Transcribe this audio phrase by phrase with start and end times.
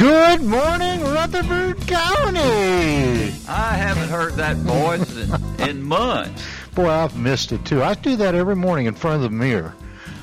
[0.00, 3.34] Good morning, Rutherford County.
[3.46, 6.42] I haven't heard that voice in, in months.
[6.74, 7.82] Boy, I've missed it too.
[7.82, 9.74] I do that every morning in front of the mirror.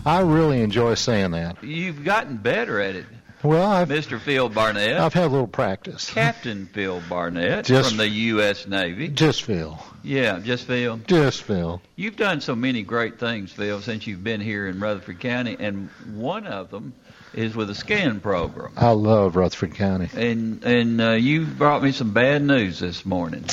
[0.03, 1.63] I really enjoy saying that.
[1.63, 3.05] You've gotten better at it,
[3.43, 4.19] Well, I've Mr.
[4.19, 4.97] Phil Barnett.
[4.99, 6.09] I've had a little practice.
[6.11, 8.65] Captain Phil Barnett Just- from the U.S.
[8.65, 9.09] Navy.
[9.09, 9.77] Just Phil.
[10.03, 10.99] Yeah, just Phil.
[11.05, 11.83] Just Phil.
[11.95, 15.89] You've done so many great things, Phil, since you've been here in Rutherford County, and
[16.15, 16.93] one of them
[17.33, 18.71] is with a scan program.
[18.77, 20.09] I love Rutherford County.
[20.15, 23.45] And and uh, you brought me some bad news this morning.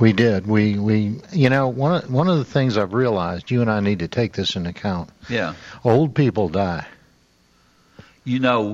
[0.00, 0.46] We did.
[0.46, 3.80] We we you know one of, one of the things I've realized you and I
[3.80, 5.10] need to take this into account.
[5.28, 5.54] Yeah.
[5.84, 6.86] Old people die.
[8.24, 8.72] You know,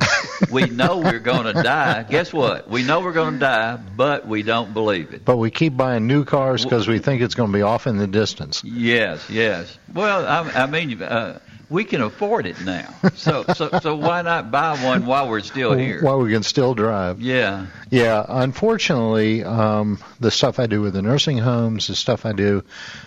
[0.53, 2.03] we know we're going to die.
[2.03, 2.69] Guess what?
[2.69, 5.25] We know we're going to die, but we don't believe it.
[5.25, 7.97] But we keep buying new cars because we think it's going to be off in
[7.97, 8.63] the distance.
[8.63, 9.79] Yes, yes.
[9.95, 11.39] Well, I, I mean, uh,
[11.71, 12.95] we can afford it now.
[13.15, 16.03] So, so, so why not buy one while we're still here?
[16.03, 17.21] While we can still drive.
[17.21, 22.33] Yeah, Yeah, unfortunately, um, the stuff I do with the nursing homes, the stuff I
[22.33, 22.65] do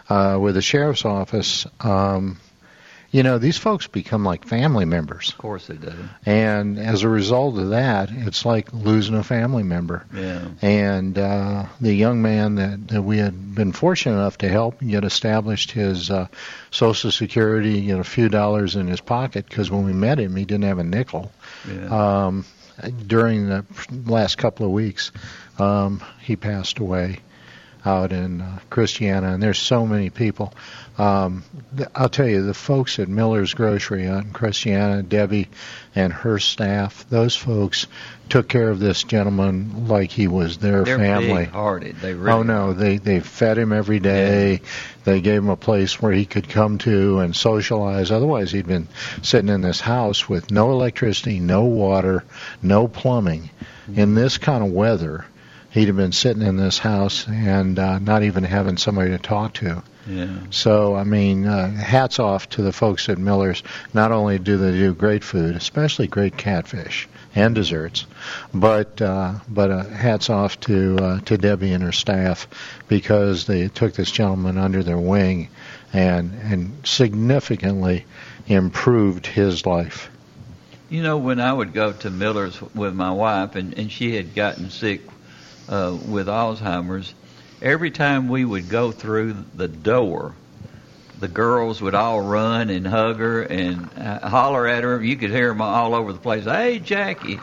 [0.10, 2.38] uh, with the sheriff's office, um,
[3.12, 5.30] you know, these folks become like family members.
[5.30, 5.94] of course they do.
[6.26, 10.06] And as a result of that, it's like losing a family member.
[10.14, 14.80] Yeah, And uh, the young man that, that we had been fortunate enough to help
[14.80, 16.28] get established his uh,
[16.72, 20.46] Social Security, get a few dollars in his pocket because when we met him, he
[20.46, 21.32] didn't have a nickel.
[21.68, 22.28] yeah.
[22.28, 22.46] Um,
[23.06, 23.66] during the
[24.06, 25.12] last couple of weeks,
[25.60, 27.20] um, he passed away
[27.86, 30.54] out in uh, Christiana, and there's so many people.
[31.02, 31.44] Um,
[31.96, 35.50] I'll tell you, the folks at Miller's Grocery in Christiana, Debbie
[35.96, 37.88] and her staff, those folks
[38.30, 41.46] took care of this gentleman like he was their They're family.
[41.46, 41.96] big-hearted.
[42.02, 42.32] They really.
[42.32, 44.62] Oh no, they they fed him every day.
[45.04, 48.12] They gave him a place where he could come to and socialize.
[48.12, 48.88] Otherwise, he'd been
[49.24, 52.24] sitting in this house with no electricity, no water,
[52.62, 53.50] no plumbing.
[53.96, 55.26] In this kind of weather,
[55.72, 59.54] he'd have been sitting in this house and uh, not even having somebody to talk
[59.56, 59.82] to.
[60.08, 60.40] Yeah.
[60.50, 63.62] So, I mean, uh, hats off to the folks at Miller's.
[63.94, 68.06] Not only do they do great food, especially great catfish and desserts,
[68.54, 72.48] but uh, but uh, hats off to uh, to Debbie and her staff
[72.88, 75.50] because they took this gentleman under their wing
[75.94, 78.06] and and significantly
[78.48, 80.10] improved his life.
[80.90, 84.36] You know, when I would go to Miller's with my wife, and, and she had
[84.36, 85.02] gotten sick
[85.70, 87.14] uh, with Alzheimer's,
[87.62, 90.36] every time we would go through the door,
[91.20, 95.02] the girls would all run and hug her and uh, holler at her.
[95.02, 96.46] You could hear them all over the place.
[96.46, 97.40] Hey, Jackie.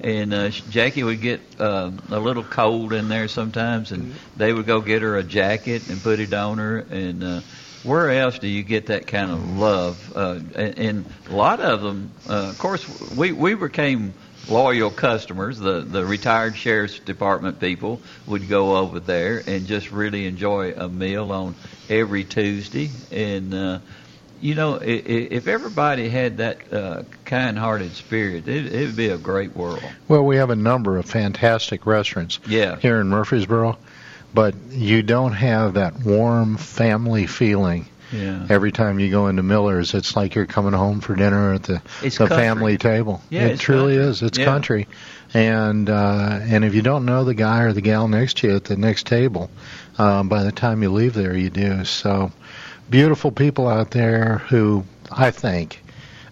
[0.00, 4.66] And uh, Jackie would get uh, a little cold in there sometimes, and they would
[4.66, 6.78] go get her a jacket and put it on her.
[6.78, 7.40] And uh,
[7.82, 10.12] where else do you get that kind of love?
[10.14, 14.14] Uh, and, and a lot of them, uh, of course, we we became
[14.46, 15.58] loyal customers.
[15.58, 20.88] The the retired sheriff's department people would go over there and just really enjoy a
[20.88, 21.56] meal on
[21.88, 22.92] every Tuesday.
[23.10, 23.78] And uh,
[24.40, 29.08] you know, i- i- if everybody had that uh, kind-hearted spirit, it it would be
[29.08, 29.92] a great world.
[30.08, 32.76] Well, we have a number of fantastic restaurants Yeah.
[32.80, 33.78] here in Murfreesboro,
[34.34, 38.46] but you don't have that warm family feeling Yeah.
[38.48, 39.94] every time you go into Miller's.
[39.94, 42.36] It's like you're coming home for dinner at the It's the country.
[42.44, 43.22] family table.
[43.30, 44.10] Yeah, it truly country.
[44.10, 44.22] is.
[44.22, 44.44] It's Yeah.
[44.44, 44.88] country,
[45.34, 48.56] and uh, and if you don't know the guy or the gal next to you
[48.56, 49.50] at the next table,
[49.98, 51.84] um, by the time you leave there, you do.
[51.84, 52.30] So
[52.90, 55.82] beautiful people out there who I think.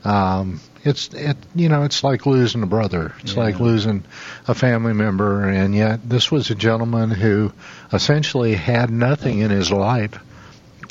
[0.05, 3.13] Um, it's it you know it's like losing a brother.
[3.21, 3.41] It's Yeah.
[3.45, 4.03] like losing
[4.49, 7.53] a family member, and yet this was a gentleman who
[7.93, 10.19] essentially had nothing in his life.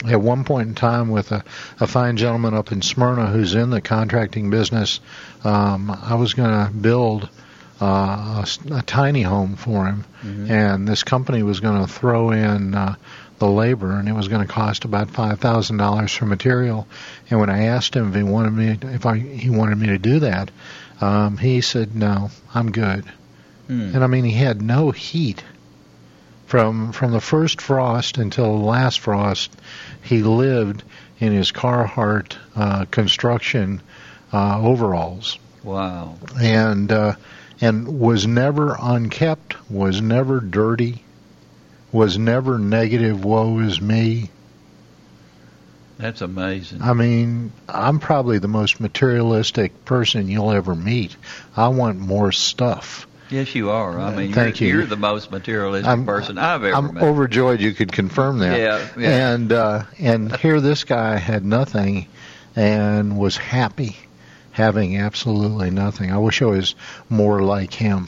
[0.07, 1.43] At one point in time, with a,
[1.79, 5.01] a fine gentleman up in Smyrna who's in the contracting business,
[5.43, 7.27] um, I was going to build
[7.81, 10.05] uh, a, a tiny home for him,
[10.49, 12.95] and this company was going to throw in uh,
[13.39, 16.87] the labor, and it was going to cost about five thousand dollars for material.
[17.29, 19.97] And when I asked him if he wanted me, if I, he wanted me to
[19.97, 20.51] do that,
[21.01, 23.05] um, he said, "No, I'm good."
[23.67, 23.95] Hmm.
[23.95, 25.43] And I mean, he had no heat
[26.47, 29.55] from from the first frost until the last frost.
[30.01, 30.83] He lived
[31.19, 33.81] in his Carhartt uh, construction
[34.31, 36.15] uh, overalls Wow.
[36.39, 37.15] and uh,
[37.61, 41.03] and was never unkept, was never dirty,
[41.91, 43.23] was never negative.
[43.25, 44.29] Woe is me.
[45.97, 46.81] That's amazing.
[46.81, 51.17] I mean, I'm probably the most materialistic person you'll ever meet.
[51.57, 53.05] I want more stuff.
[53.29, 53.99] Yes, you are.
[53.99, 54.77] I mean, Thank you're, you.
[54.79, 56.89] you're the most materialistic I'm- person I've ever met.
[56.89, 57.03] I'm met.
[57.03, 58.57] overjoyed you could confirm that.
[58.59, 59.33] Yeah, yeah.
[59.33, 62.07] And uh, and here this guy had nothing,
[62.55, 63.95] and was happy,
[64.51, 66.11] having absolutely nothing.
[66.11, 66.73] I wish I was
[67.09, 68.07] more like him.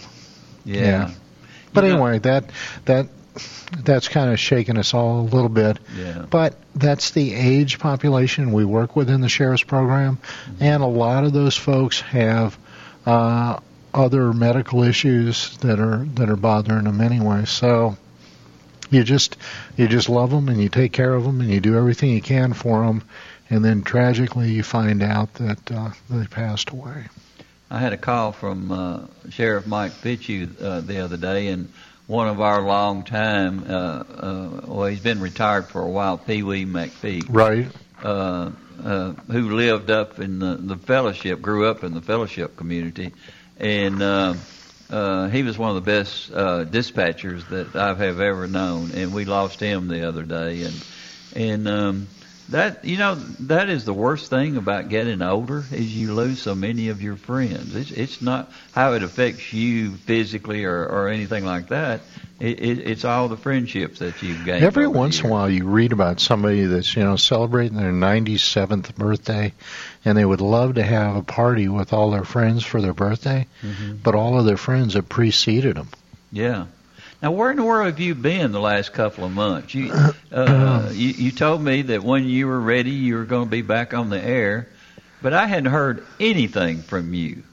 [0.65, 0.81] yeah.
[0.81, 1.11] yeah.
[1.73, 2.49] But You know- anyway, that
[2.85, 3.07] that
[3.83, 5.77] that's kind of shaken us all a little bit.
[5.97, 6.25] Yeah.
[6.29, 10.63] But that's the age population we work with in the sheriff's program, Mm-hmm.
[10.63, 12.57] and a lot of those folks have
[13.05, 13.59] uh,
[13.93, 17.45] other medical issues that are that are bothering them anyway.
[17.45, 17.97] So
[18.89, 19.37] you just
[19.77, 22.21] you just love them and you take care of them and you do everything you
[22.21, 23.03] can for them,
[23.49, 27.05] and then tragically you find out that uh, they passed away.
[27.69, 31.71] I had a call from uh, Sheriff Mike Fitzhugh uh, the other day, and
[32.07, 36.43] one of our long time, uh, uh, well, he's been retired for a while, Pee
[36.43, 37.67] Wee McPhee, Right.
[38.03, 38.51] uh,
[38.83, 43.13] uh, who lived up in the, the fellowship, grew up in the fellowship community,
[43.61, 44.33] and uh,
[44.89, 49.13] uh, he was one of the best uh, dispatchers that I have ever known, and
[49.13, 50.85] we lost him the other day, and
[51.33, 52.07] and um,
[52.49, 56.55] that you know that is the worst thing about getting older is you lose so
[56.55, 57.75] many of your friends.
[57.75, 62.01] It's it's not how it affects you physically or or anything like that.
[62.41, 64.63] It, it, it's all the friendships that you've gained.
[64.63, 68.95] Every once in a while, you read about somebody that's you know celebrating their 97th
[68.95, 69.53] birthday,
[70.03, 73.45] and they would love to have a party with all their friends for their birthday,
[73.63, 74.01] Mhm.
[74.01, 75.89] but all of their friends have preceded them.
[76.31, 76.65] Yeah.
[77.21, 79.75] Now, where in the world have you been the last couple of months?
[79.75, 79.93] You,
[80.31, 83.61] uh, you, you told me that when you were ready, you were going to be
[83.61, 84.67] back on the air,
[85.21, 87.43] but I hadn't heard anything from you.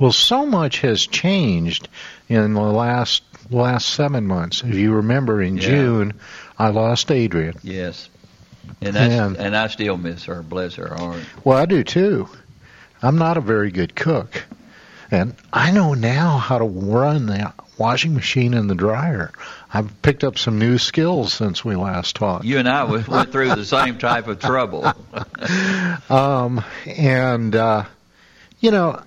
[0.00, 1.88] Well, so much has changed
[2.28, 4.62] in the last last seven months.
[4.62, 5.62] If you remember, in Yeah.
[5.68, 6.14] June,
[6.58, 7.54] I lost Adrian.
[7.62, 8.08] Yes.
[8.80, 10.42] And that's, And- and I still miss her.
[10.42, 11.20] Bless her heart.
[11.44, 12.28] Well, I do too.
[13.02, 14.42] I'm not a very good cook,
[15.10, 19.30] and I know now how to run the washing machine and the dryer.
[19.72, 22.44] I've picked up some new skills since we last talked.
[22.46, 24.90] You and I went went through the same type of trouble.
[26.10, 27.84] Um, and uh,
[28.60, 29.00] you know,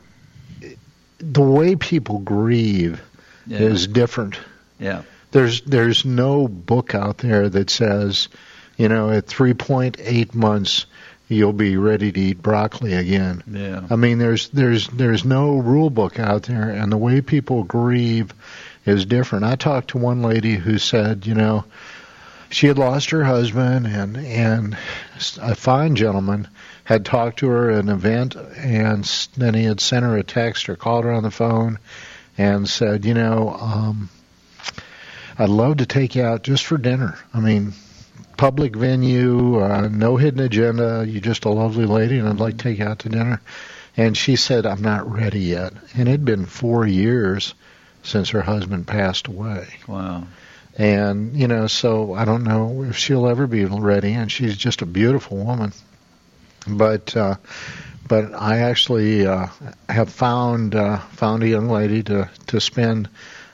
[1.19, 3.01] the way people grieve
[3.47, 3.59] Yeah.
[3.59, 4.39] is different.
[4.79, 5.03] Yeah.
[5.31, 8.29] There's there's no book out there that says,
[8.77, 10.85] you know, at 3.8 months
[11.29, 13.43] you'll be ready to eat broccoli again.
[13.51, 13.85] Yeah.
[13.89, 18.33] I mean, there's there's there's no rule book out there, and the way people grieve
[18.85, 19.45] is different.
[19.45, 21.65] I talked to one lady who said, you know,
[22.49, 24.77] she had lost her husband, and and
[25.41, 26.47] a fine gentleman
[26.85, 29.03] had talked to her at an event, and
[29.35, 31.79] then he had sent her a text or called her on the phone,
[32.37, 34.09] and said, you know, um,
[35.37, 37.17] I'd love to take you out just for dinner.
[37.33, 37.73] I mean.
[38.35, 41.03] Public venue, uh, no hidden agenda.
[41.07, 43.41] You're just a lovely lady, and I'd like to take you out to dinner.
[43.95, 45.73] And she said, I'm not ready yet.
[45.95, 47.55] And it'd been four years
[48.03, 49.67] since her husband passed away.
[49.87, 50.25] Wow.
[50.77, 54.13] And, you know, so I don't know if she'll ever be ready.
[54.13, 55.73] And she's just a beautiful woman.
[56.67, 57.37] But, uh,
[58.07, 59.47] but I actually, uh,
[59.89, 63.09] have found, uh, found a young lady to, to spend,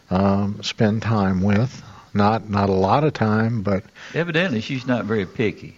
[0.10, 1.82] um, spend time with.
[2.14, 3.84] Not, not a lot of time, but
[4.14, 5.78] Evidently, she's not very picky.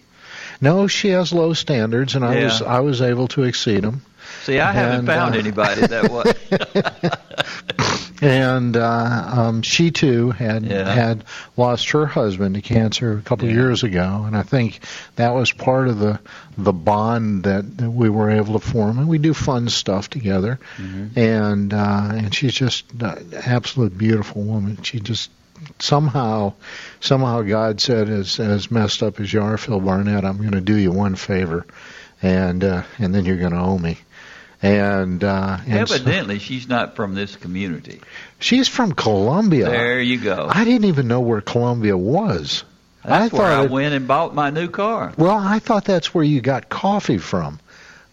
[0.60, 4.02] no, she has low standards and I was, I was able to exceed them.
[4.44, 6.32] See, I haven't And, found uh, anybody that way.
[8.22, 10.90] and uh, um, she too had Yeah.
[10.92, 11.24] had
[11.56, 14.80] lost her husband to cancer a couple of years ago, and I think
[15.16, 16.18] that was part of the
[16.56, 18.98] the bond that, that we were able to form.
[18.98, 21.18] And we do fun stuff together, Mm-hmm.
[21.18, 24.82] and uh, and she's just an absolute beautiful woman.
[24.82, 25.30] She just
[25.78, 26.54] somehow
[27.00, 30.60] somehow God said, as as messed up as you are, Phil Barnett, I'm going to
[30.60, 31.66] do you one favor,
[32.22, 33.98] and uh, and then you're going to owe me.
[34.66, 38.00] And, uh, and so- Evidently, she's not from this community.
[38.40, 39.66] she's from Columbia.
[39.66, 40.46] There you go.
[40.50, 42.64] I didn't even know where Columbia was.
[43.04, 45.12] That's I where thought I it- went and bought my new car.
[45.16, 47.60] Well, I thought that's where you got coffee from.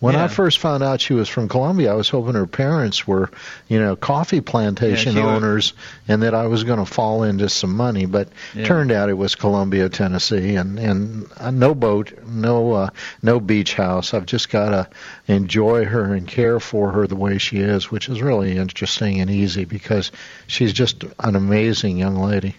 [0.04, 0.26] When Yeah.
[0.26, 3.30] I first found out she was from Columbia, I was hoping her parents were,
[3.70, 5.74] you know, coffee plantation Yeah, she was- owners,
[6.10, 8.06] and that I was going to fall into some money.
[8.06, 8.66] But Yeah.
[8.66, 12.90] turned out it was Columbia, Tennessee, and and uh, no boat, no uh,
[13.22, 14.14] no beach house.
[14.14, 14.88] I've just got to
[15.34, 19.30] enjoy her and care for her the way she is, which is really interesting and
[19.32, 20.12] easy because
[20.48, 22.56] she's just an amazing young lady.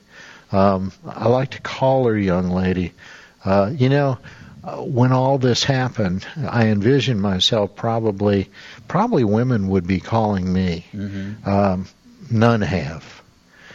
[0.51, 2.95] Um, I like to call her young lady.
[3.45, 4.17] Uh, you know,
[4.79, 8.49] when all this happened, I envisioned myself probably,
[8.89, 10.87] probably women would be calling me.
[10.93, 11.49] Mm-hmm.
[11.49, 11.87] Um,
[12.31, 13.15] none have.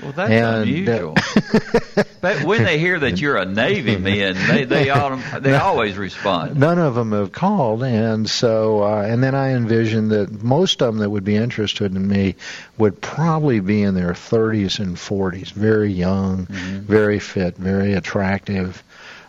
[0.01, 1.15] Well, that's And, uh, unusual.
[2.21, 6.57] but when they hear that you're a Navy man, they they autom- they always respond.
[6.57, 10.93] None of them have called, and so uh, and then I envisioned that most of
[10.93, 12.35] them that would be interested in me
[12.77, 18.81] would probably be in their 30s and 40s, very young, very fit, very attractive.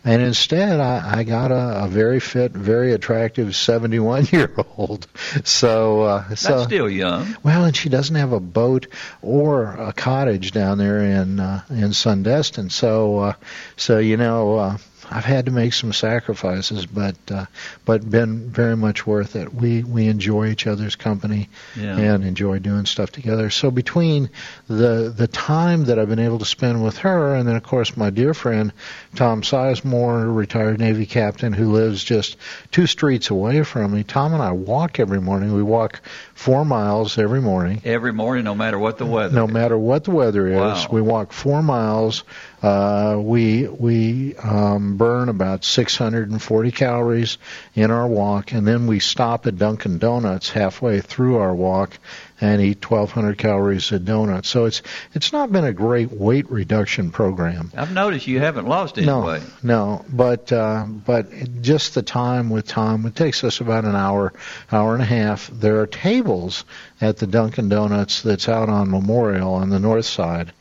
[0.04, 5.06] And instead, I, I got a, a very fit, very attractive 71 year old.
[5.44, 7.36] So, uh, That's so still young.
[7.42, 8.86] well, and she doesn't have a boat
[9.22, 12.70] or a cottage down there in uh, in Sandestin.
[12.72, 13.32] So, uh,
[13.76, 14.78] so you know, uh,
[15.12, 17.46] I've had to make some sacrifices, but uh,
[17.84, 19.52] but been very much worth it.
[19.52, 21.96] We we enjoy each other's company Yeah.
[21.98, 23.50] and enjoy doing stuff together.
[23.50, 24.30] So between
[24.68, 27.96] the the time that I've been able to spend with her, and then of course
[27.96, 28.72] my dear friend
[29.16, 32.36] Tom Sizemore, retired Navy captain who lives just
[32.70, 34.04] two streets away from me.
[34.04, 35.54] Tom and I walk every morning.
[35.54, 36.00] We walk
[36.34, 37.82] four miles every morning.
[37.84, 39.34] Every morning, no matter what the weather.
[39.34, 40.86] No matter what the weather is, Wow.
[40.92, 42.22] we walk four miles.
[42.62, 47.38] Uh, we we um, burn about 640 calories
[47.74, 51.98] in our walk, and then we stop at Dunkin' Donuts halfway through our walk
[52.42, 54.48] and eat 1,200 calories of donuts.
[54.50, 54.82] So it's
[55.14, 57.72] it's not been a great weight reduction program.
[57.74, 59.42] I've noticed you haven't lost any No, weight.
[59.62, 64.34] no, but uh, but just the time with Tom, it takes us about an hour,
[64.70, 65.48] hour and a half.
[65.48, 66.64] There are tables
[67.00, 70.52] at the Dunkin' Donuts that's out on Memorial on the north side,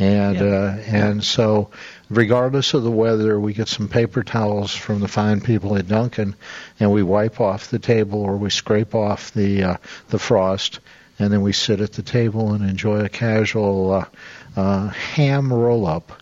[0.00, 0.42] and Yeah.
[0.42, 1.70] uh, and so
[2.08, 6.34] regardless of the weather, we get some paper towels from the fine people at Dunkin',
[6.80, 9.76] and we wipe off the table or we scrape off the uh,
[10.08, 10.80] the frost,
[11.18, 14.04] and then we sit at the table and enjoy a casual uh,
[14.56, 16.12] uh, ham roll up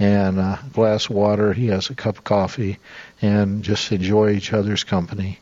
[0.00, 1.52] and a glass of water.
[1.52, 2.78] He has a cup of coffee,
[3.20, 5.38] and just enjoy each other's company.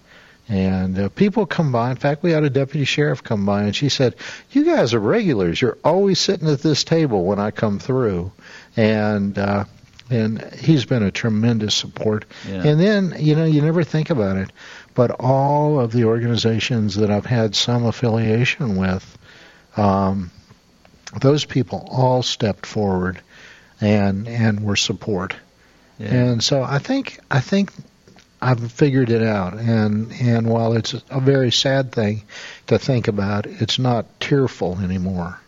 [0.49, 1.91] And uh, people come by.
[1.91, 4.15] In fact, we had a deputy sheriff come by, and she said,
[4.53, 5.61] "You guys are regulars.
[5.61, 8.31] You're always sitting at this table when I come through."
[8.77, 9.65] And uh,
[10.09, 12.27] and he's been a tremendous support.
[12.49, 12.65] Yeah.
[12.65, 14.53] And then you know you never think about it,
[14.95, 19.19] but all of the organizations that I've had some affiliation with,
[19.77, 20.31] um,
[21.21, 23.21] those people all stepped forward
[23.81, 25.35] and and were support.
[25.99, 26.15] Yeah.
[26.15, 27.73] And so I think I think
[28.41, 29.55] I've figured it out.
[29.55, 32.23] And and while it's a very sad thing
[32.67, 35.39] to think about, it's not tearful anymore.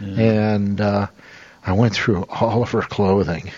[0.00, 0.52] Yeah.
[0.54, 1.06] And uh,
[1.64, 3.50] I went through all of her clothing,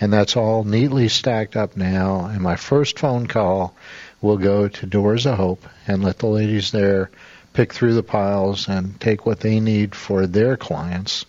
[0.00, 2.26] and that's all neatly stacked up now.
[2.26, 3.74] And my first phone call
[4.20, 7.10] will go to Doors of Hope and let the ladies there
[7.52, 11.24] pick through the piles and take what they need for their clients.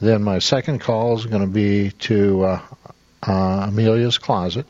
[0.00, 2.60] Then my second call is going to be to uh,
[3.26, 4.66] uh, Amelia's Closet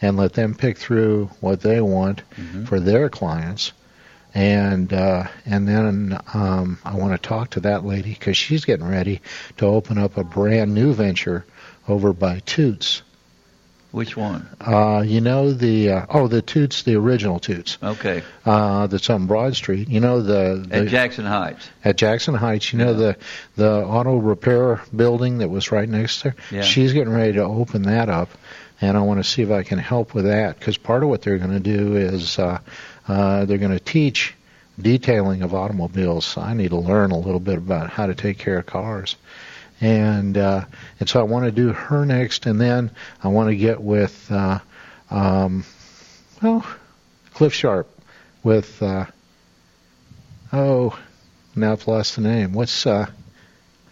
[0.00, 2.66] and let them pick through what they want Mhm.
[2.68, 3.72] for their clients.
[4.34, 8.86] And uh, and then um, I want to talk to that lady because she's getting
[8.86, 9.20] ready
[9.56, 11.44] to open up a brand new venture
[11.88, 13.02] over by Toots.
[13.90, 14.46] Which one?
[14.60, 18.22] Uh, you know the uh, oh the Toots, the original Toots Okay.
[18.44, 19.88] uh, that's on Broad Street.
[19.88, 21.66] You know the, the At Jackson Heights.
[21.82, 22.70] at Jackson Heights.
[22.70, 23.16] You know the
[23.56, 26.36] the auto repair building that was right next there.
[26.50, 26.60] Yeah.
[26.60, 28.28] She's getting ready to open that up,
[28.80, 31.22] and I want to see if I can help with that because part of what
[31.22, 32.58] they're going to do is uh,
[33.06, 34.34] uh, they're going to teach
[34.80, 36.36] detailing of automobiles.
[36.38, 39.16] I need to learn a little bit about how to take care of cars.
[39.80, 40.64] And uh,
[40.98, 42.90] and so I want to do her next, and then
[43.22, 44.58] I want to get with uh,
[45.08, 45.64] um,
[46.42, 46.66] well
[47.34, 47.88] Cliff Sharp
[48.42, 49.06] with uh,
[50.52, 50.98] oh
[51.54, 52.54] now I've lost the name.
[52.54, 53.06] What's uh,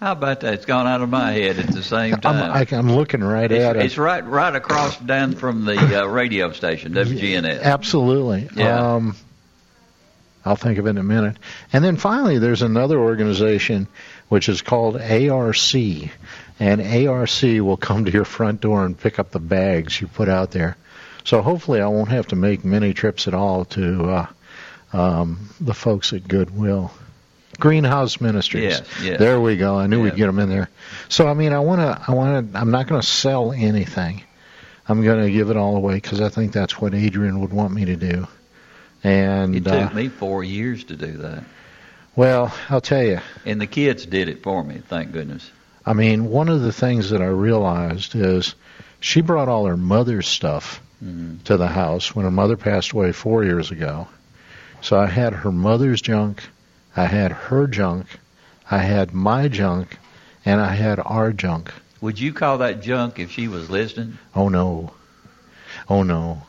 [0.00, 0.54] How about that?
[0.54, 2.52] It's gone out of my head at the same I'm, time.
[2.52, 3.86] I, I'm looking right it's, at it.
[3.86, 7.62] it's right right across down from the uh, radio station, WGNS.
[7.62, 8.48] Absolutely.
[8.54, 8.94] Yeah.
[8.94, 9.16] Um,
[10.44, 11.36] I'll think of it in a minute.
[11.72, 13.88] And then finally, there's another organization
[14.28, 15.74] which is called ARC,
[16.60, 20.28] and ARC will come to your front door and pick up the bags you put
[20.28, 20.76] out there.
[21.24, 24.26] So hopefully, I won't have to make many trips at all to uh,
[24.92, 26.92] um, the folks at Goodwill.
[27.58, 28.64] Greenhouse Ministries.
[28.64, 29.18] Yes, yes.
[29.18, 29.78] There we go.
[29.78, 30.68] I knew we'd get them in there.
[31.08, 32.10] So I mean, I want to.
[32.10, 32.58] I want to.
[32.58, 34.22] I'm not going to sell anything.
[34.88, 37.72] I'm going to give it all away because I think that's what Adrian would want
[37.74, 38.28] me to do.
[39.02, 41.44] And It uh, took me four years to do that,
[42.14, 43.20] well, I'll tell you.
[43.44, 44.80] and the kids did it for me.
[44.88, 45.50] Thank goodness.
[45.84, 48.54] I mean, one of the things that I realized is
[49.00, 51.42] she brought all her mother's stuff Mhm.
[51.44, 54.08] to the house when her mother passed away four years ago.
[54.80, 56.42] So I had her mother's junk,
[56.96, 58.06] I had her junk,
[58.70, 59.98] I had my junk,
[60.44, 61.72] and I had our junk.
[62.00, 64.18] Would you call that junk if she was listening?
[64.34, 64.92] Oh no.
[65.88, 66.42] Oh no.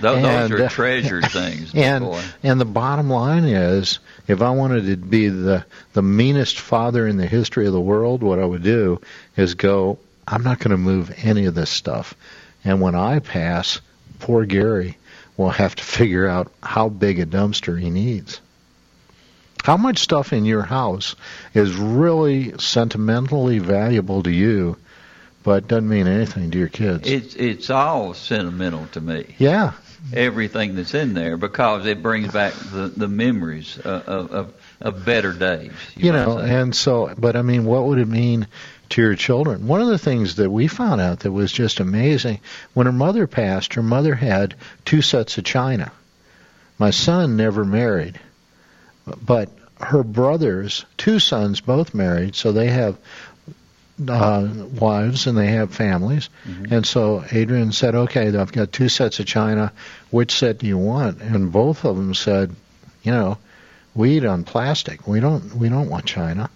[0.00, 2.22] Those, And, those are uh, treasured things, And boy.
[2.42, 7.16] and the bottom line is, if I wanted to be the the meanest father in
[7.18, 9.00] the history of the world, what I would do
[9.36, 9.98] is go.
[10.26, 12.14] I'm not going to move any of this stuff,
[12.64, 13.80] and when I pass,
[14.20, 14.96] poor Gary
[15.36, 18.40] will have to figure out how big a dumpster he needs.
[19.62, 21.14] How much stuff in your house
[21.54, 24.76] is really sentimentally valuable to you,
[25.44, 27.08] but doesn't mean anything to your kids?
[27.08, 29.34] It's it's all sentimental to me.
[29.38, 29.72] yeah,
[30.12, 35.32] Everything that's in there because it brings back the the memories of of, of, better
[35.32, 35.70] days.
[35.96, 36.54] you might know, say.
[36.54, 38.48] and so, but I mean, what would it mean
[38.90, 39.68] to your children?
[39.68, 42.40] One of the things that we found out that was just amazing
[42.74, 45.92] when her mother passed, her mother had two sets of china.
[46.78, 48.18] My son never married,
[49.24, 49.48] but
[49.80, 52.96] her brothers, two sons, both married, so they have
[54.08, 56.28] uh, wives and they have families.
[56.70, 59.72] And so Adrian said, "Okay, I've got two sets of china.
[60.10, 62.54] Which set do you want?" And both of them said,
[63.02, 63.38] "You know,
[63.94, 65.06] we eat on plastic.
[65.06, 66.50] We don't we don't want china."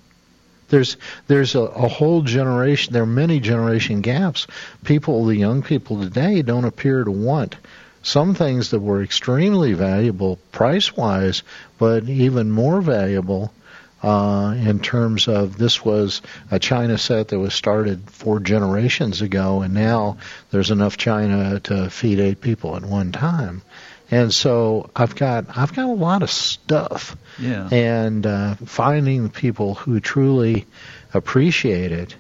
[0.69, 0.97] There's
[1.29, 2.93] there's a, a whole generation.
[2.93, 4.47] There are many generation gaps.
[4.85, 7.57] People, the young people today, don't appear to want
[8.06, 11.42] some things that were extremely valuable price wise,
[11.76, 13.52] but even more valuable
[14.00, 16.22] uh, in terms of this was
[16.52, 20.18] a China set that was started four generations ago, and now
[20.52, 23.62] there's enough China to feed eight people at one time.
[24.08, 27.68] And so I've got I've got a lot of stuff, yeah.
[27.72, 30.64] and uh, finding the people who truly
[31.12, 32.14] appreciate it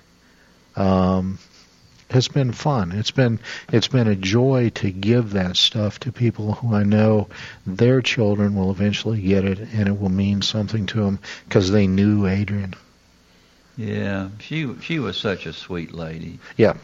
[0.74, 1.38] um,
[2.10, 2.92] has been fun.
[2.92, 3.40] It's been
[3.72, 7.28] it's been a joy to give that stuff to people who I know
[7.66, 11.86] their children will eventually get it, and it will mean something to them because they
[11.86, 12.74] knew Adrian.
[13.76, 16.38] Yeah, she she was such a sweet lady.
[16.56, 16.74] Yeah.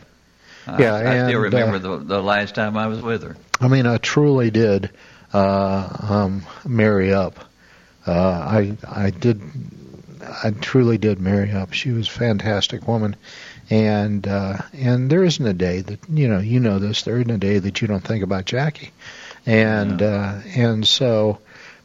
[0.66, 3.36] I, Yeah, I still uh, remember the the last time I was with her.
[3.60, 4.90] I mean, I truly did
[5.32, 7.38] uh, um, marry up.
[8.06, 9.40] Uh, I I did.
[10.44, 11.72] I truly did marry up.
[11.72, 13.16] She was a fantastic woman,
[13.72, 17.02] and uh, and there isn't a day that you know you know this.
[17.02, 18.90] There isn't a day that you don't think about Jackie,
[19.46, 21.38] and uh, and so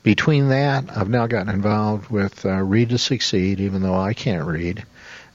[0.03, 4.45] between that, I've now gotten involved with uh, Read to Succeed, even though I can't
[4.45, 4.85] read,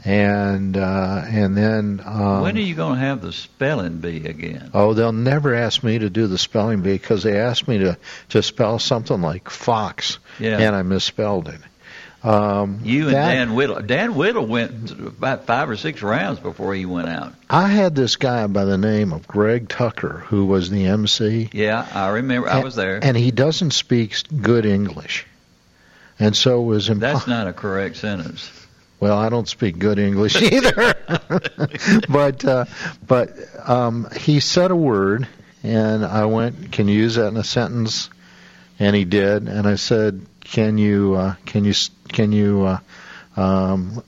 [0.05, 4.71] and uh, and then um, when are you going to have the spelling bee again?
[4.75, 7.97] Oh, they'll never ask me to do the spelling bee because they asked me to
[8.31, 10.59] to spell something like fox, Yeah.
[10.59, 11.61] and I misspelled it.
[12.25, 13.81] Um, You and that- Dan Whittle.
[13.83, 17.35] Dan Whittle went about five or six rounds before he went out.
[17.51, 21.51] I had this guy by the name of Greg Tucker who was the MC.
[21.53, 22.49] Yeah, I remember.
[22.49, 23.01] I was there.
[23.03, 25.27] and he doesn't speak good English,
[26.21, 28.49] and so it was impo- That's not a correct sentence.
[29.01, 30.95] Well, I don't speak good English either,
[32.09, 32.65] but uh,
[33.05, 33.31] but
[33.69, 35.27] um, he said a word,
[35.65, 38.11] and I went, "Can you use that in a sentence?"
[38.79, 42.63] And he did, and I said, "Can you uh, can you s- can you
[43.37, 44.03] uh, um,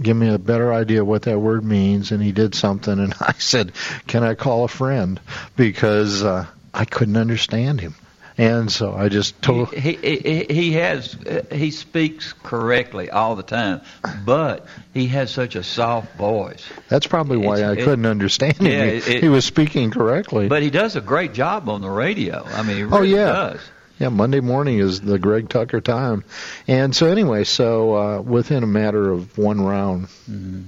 [0.00, 3.34] give me a better idea what that word means?" And he did something, and I
[3.38, 3.72] said,
[4.06, 5.20] "Can I call a friend?"
[5.56, 7.94] Because uh, I couldn't understand him,
[8.38, 9.72] and so I just told.
[9.74, 13.82] He, he he has uh, he speaks correctly all the time,
[14.24, 16.64] but he has such a soft voice.
[16.88, 18.66] That's probably why It's- I it- couldn't understand him.
[18.66, 20.48] Yeah, he, it- he was speaking correctly.
[20.48, 22.42] But he does a great job on the radio.
[22.44, 23.26] I mean, he Oh, really yeah.
[23.26, 23.60] does.
[24.00, 26.24] Yeah, Monday morning is the Greg Tucker time.
[26.66, 30.64] And so anyway, so uh, within a matter of one round, Mhm.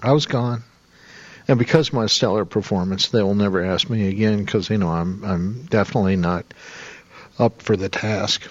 [0.00, 0.62] I was gone.
[1.48, 4.90] And because of my stellar performance, they will never ask me again because you know
[4.90, 6.44] I'm I'm definitely not
[7.38, 8.42] up for the task.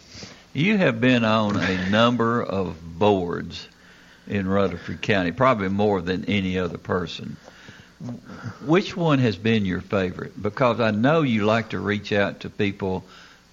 [0.53, 3.65] You have been on a number of boards
[4.27, 7.37] in Rutherford County, probably more than any other person.
[8.65, 10.41] Which one has been your favorite?
[10.41, 13.05] Because I know you like to reach out to people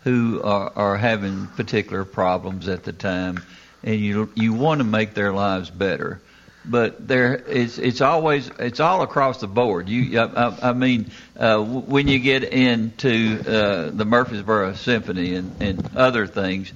[0.04, 3.42] who are, are having particular problems at the time,
[3.82, 6.20] and you you want to make their lives better.
[6.66, 9.88] But there, it's it's always it's all across the board.
[9.88, 15.60] You, I, I, I mean, uh, when you get into uh, the Murfreesboro Symphony and,
[15.60, 16.72] and other things,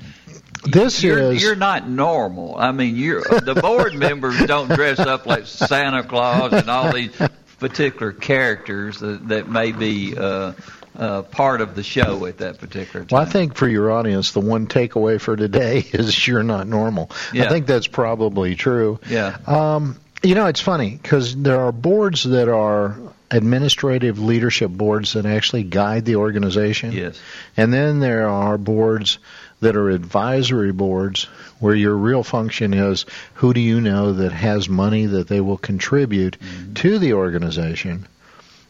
[0.65, 2.57] This you're, is you're not normal.
[2.59, 7.17] I mean, you're the board members don't dress up like Santa Claus and all these
[7.59, 10.53] particular characters that, that may be uh,
[10.99, 13.17] uh, part of the show at that particular time.
[13.17, 17.11] Well, I think for your audience, the one takeaway for today is you're not normal.
[17.33, 17.45] Yeah.
[17.45, 19.01] I think that's probably true.
[19.09, 19.39] Yeah.
[19.47, 22.97] Um, you know, it's funny because there are boards that are
[23.31, 26.93] administrative leadership boards that actually guide the organization.
[26.93, 27.21] Yes.
[27.57, 29.19] And then there are boards
[29.61, 31.25] that are advisory boards
[31.61, 35.59] where your real function is who do you know that has money that they will
[35.59, 36.37] contribute
[36.77, 38.07] to the organization.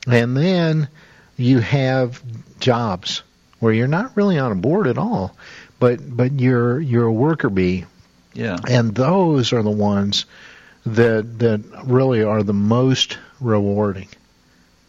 [0.06, 0.88] And then
[1.38, 2.22] you have
[2.60, 3.22] jobs
[3.60, 5.34] where you're not really on a board at all,
[5.78, 7.86] but but you're you're a worker bee
[8.34, 8.58] Yeah.
[8.68, 10.26] and those are the ones
[10.84, 14.08] that that really are the most rewarding.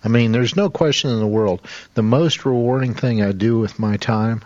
[0.04, 1.62] I mean, there's no question in the world.
[1.94, 4.42] The most rewarding thing I do with my time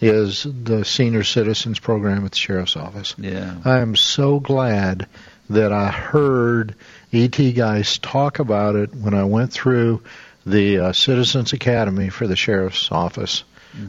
[0.00, 3.14] is the senior citizens program at the sheriff's office.
[3.18, 3.56] Yeah.
[3.64, 5.06] I am so glad
[5.50, 6.74] that I heard
[7.12, 10.02] ET guys talk about it when I went through
[10.50, 13.44] the uh, Citizens Academy for the sheriff's office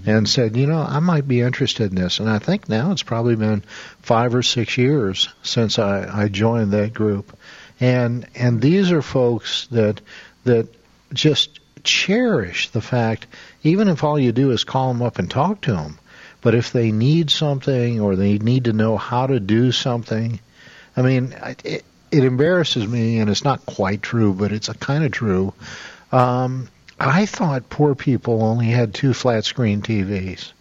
[0.05, 2.19] and said, you know, I might be interested in this.
[2.19, 3.63] And I think now it's probably been
[4.01, 7.37] five or six years since I, I joined that group.
[7.79, 10.01] And and these are folks that
[10.43, 10.67] that
[11.13, 13.25] just cherish the fact,
[13.63, 15.97] even if all you do is call them up and talk to them,
[16.41, 20.39] but if they need something or they need to know how to do something,
[20.95, 25.03] I mean, it, it embarrasses me, and it's not quite true, but it's a kind
[25.03, 25.53] of true.
[26.11, 26.69] Um,
[26.99, 30.51] I thought poor people only had two flat screen TVs.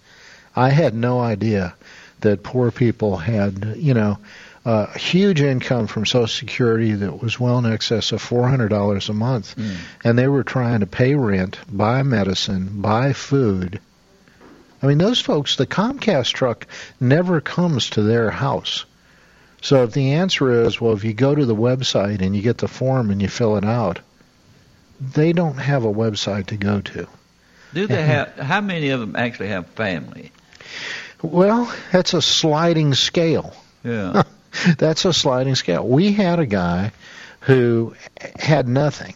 [0.55, 1.75] I had no idea
[2.21, 4.19] that poor people had, you know,
[4.65, 9.55] a huge income from Social Security that was well in excess of $400 a month.
[10.05, 13.81] And they were trying to pay rent, buy medicine, buy food.
[14.83, 16.67] I mean, those folks, the Comcast truck
[17.01, 18.85] never comes to their house.
[19.63, 22.59] So if the answer is, well, if you go to the website and you get
[22.59, 24.01] the form and you fill it out,
[25.01, 27.07] they don't have a website to go to.
[27.75, 28.37] Do they have?
[28.37, 30.33] How many of them actually have family?
[31.23, 33.55] Well, that's a sliding scale.
[33.85, 34.23] Yeah.
[34.79, 35.87] That's a sliding scale.
[35.87, 36.93] We had a guy
[37.41, 37.95] who
[38.39, 39.15] had nothing.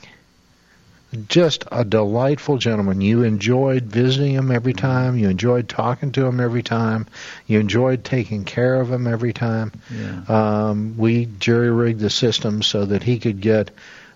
[1.29, 3.01] Just a delightful gentleman.
[3.01, 5.17] You enjoyed visiting him every time.
[5.19, 7.07] You enjoyed talking to him every time.
[7.47, 9.73] You enjoyed taking care of him every time.
[9.91, 10.23] Yeah.
[10.69, 13.71] Um, we jury rigged the system so that he could get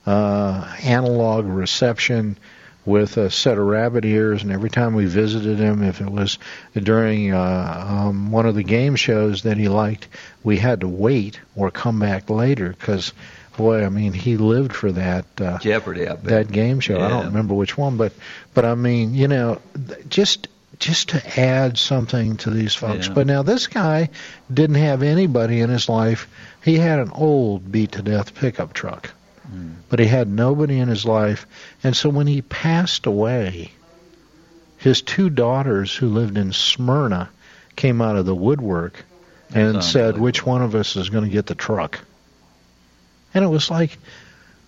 [0.07, 2.39] uh, analog reception
[2.87, 6.39] with a set of rabbit ears, and every time we visited him, if it was
[6.75, 10.07] during uh, um, one of the game shows that he liked,
[10.45, 13.13] we had to wait or come back later because,
[13.57, 15.25] boy, I mean, he lived for that.
[15.41, 17.01] Uh, Jeopardy, that game show.
[17.01, 18.13] I don't remember which one, but
[18.55, 19.61] but I mean, you know,
[20.09, 20.47] just
[20.79, 23.09] just to add something to these folks.
[23.09, 23.15] Yeah.
[23.15, 24.11] But now this guy
[24.53, 26.29] didn't have anybody in his life.
[26.63, 29.11] He had an old beat to death pickup truck.
[29.89, 31.47] But he had nobody in his life.
[31.83, 33.71] And so when he passed away,
[34.79, 37.29] his two daughters who lived in Smyrna
[37.77, 39.05] came out of the woodwork
[39.55, 42.01] and said, "Which one of us is going to get the truck?"
[43.33, 43.99] And it was like,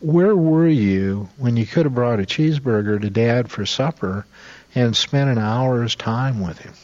[0.00, 4.26] where were you when you could have brought a cheeseburger to Dad for supper
[4.74, 6.74] and spent an hour's time with him?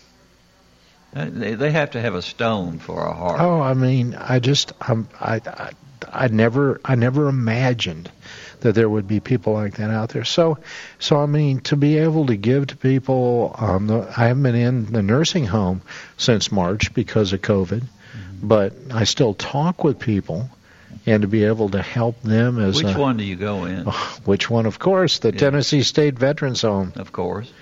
[1.13, 3.41] They, they have to have a stone for a heart.
[3.41, 5.71] Oh, I mean, I just, I'm, I, I,
[6.13, 8.11] I never, I never imagined
[8.61, 10.25] that there would be people like that out there.
[10.25, 10.59] So,
[10.99, 14.55] so I mean, to be able to give to people, um, the, I haven't been
[14.55, 15.83] in the nursing home
[16.17, 17.83] since March because of COVID,
[18.43, 20.49] but I still talk with people,
[21.07, 23.85] and to be able to help them as Which a, one do you go in?
[24.25, 25.39] which one, of course, the Yeah.
[25.39, 26.93] Tennessee State Veterans Home.
[26.97, 27.53] Of course.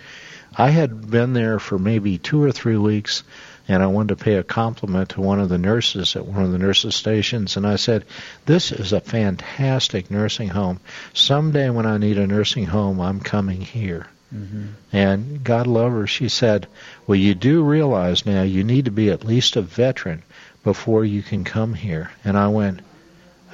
[0.56, 3.24] I had been there for maybe two or three weeks,
[3.68, 6.52] and I wanted to pay a compliment to one of the nurses at one of
[6.52, 8.04] the nurses' stations, and I said,
[8.46, 10.80] "This is a fantastic nursing home.
[11.12, 14.66] Someday when I need a nursing home, I'm coming here." Mm-hmm.
[14.92, 16.66] And God love her, she said,
[17.06, 20.22] "Well, you do realize now you need to be at least a veteran
[20.64, 22.80] before you can come here." And I went,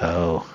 [0.00, 0.48] "Oh."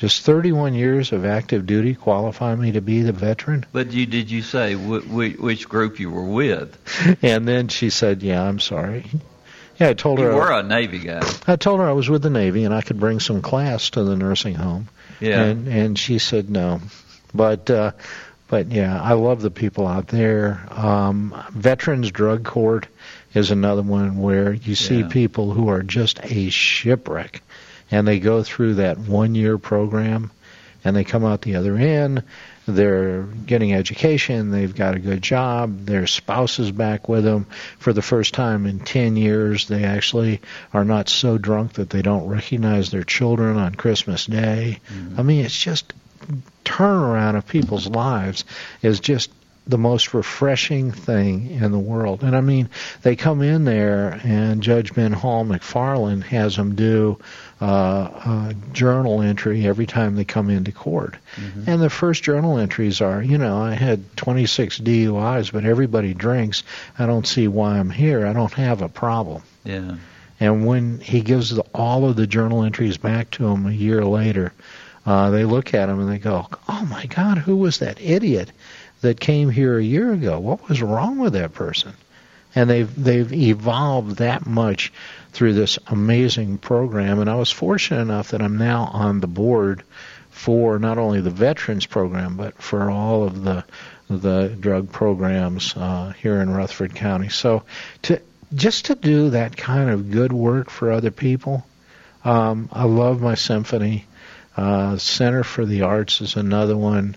[0.00, 3.64] Does 31 years of active duty qualify me to be the veteran?
[3.72, 6.76] But you did you say wh- wh- which group you were with?
[7.22, 9.04] And then she said, "Yeah, I'm sorry."
[9.78, 10.34] Yeah, I told You her.
[10.34, 11.20] were a Navy guy.
[11.46, 14.02] I told her I was with the Navy and I could bring some class to
[14.04, 14.88] the nursing home.
[15.20, 15.42] Yeah.
[15.44, 16.80] And and she said no,
[17.34, 17.92] but uh,
[18.48, 20.66] but yeah, I love the people out there.
[20.70, 22.86] Um, Veterans Drug Court
[23.34, 25.08] is another one where you see Yeah.
[25.08, 27.42] people who are just a shipwreck,
[27.90, 30.30] and they go through that one year program,
[30.84, 32.22] and they come out the other end.
[32.66, 34.50] They're getting education.
[34.50, 35.86] They've got a good job.
[35.86, 37.46] Their spouse is back with them
[37.78, 39.66] for the first time in 10 years.
[39.66, 40.40] They actually
[40.72, 44.78] are not so drunk that they don't recognize their children on Christmas Day.
[44.88, 45.20] Mm-hmm.
[45.20, 45.92] I mean, it's just
[46.64, 48.44] turnaround of people's lives
[48.82, 49.30] is just
[49.66, 52.22] the most refreshing thing in the world.
[52.22, 52.68] And I mean,
[53.02, 57.18] they come in there, and Judge Ben Hall McFarlin has them do
[57.60, 61.16] uh, a journal entry every time they come into court.
[61.36, 61.64] Mm-hmm.
[61.68, 66.62] And the first journal entries are, you know, I had 26 DUIs, but everybody drinks.
[66.98, 68.26] I don't see why I'm here.
[68.26, 69.42] I don't have a problem.
[69.64, 69.96] Yeah.
[70.40, 74.04] And when he gives the, all of the journal entries back to him a year
[74.04, 74.52] later,
[75.04, 78.52] uh, they look at him and they go, "Oh my God, who was that idiot
[79.00, 80.38] that came here a year ago?
[80.38, 81.94] What was wrong with that person?"
[82.54, 84.92] And they've they've evolved that much
[85.32, 87.20] through this amazing program.
[87.20, 89.82] And I was fortunate enough that I'm now on the board
[90.30, 93.64] for not only the veterans program but for all of the
[94.08, 97.28] the drug programs uh, here in Rutherford County.
[97.28, 97.62] So
[98.02, 98.20] to
[98.54, 101.64] just to do that kind of good work for other people.
[102.24, 104.06] Um, I love my symphony.
[104.56, 107.16] Uh, Center for the Arts is another one.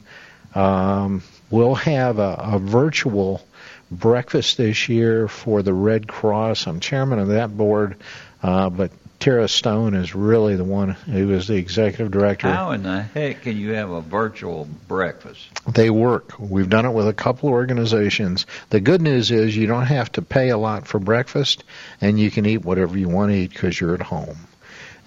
[0.53, 3.45] Um, we'll have a, a virtual
[3.91, 6.67] breakfast this year for the Red Cross.
[6.67, 7.97] I'm chairman of that board,
[8.41, 8.91] uh, but
[9.23, 12.51] Tara Stone is really the one who is the executive director.
[12.51, 15.47] How in the heck can you have a virtual breakfast?
[15.65, 16.37] They work.
[16.37, 18.45] We've done it with a couple organizations.
[18.69, 21.63] The good news is you don't have to pay a lot for breakfast,
[22.01, 24.35] and you can eat whatever you want to eat because you're at home.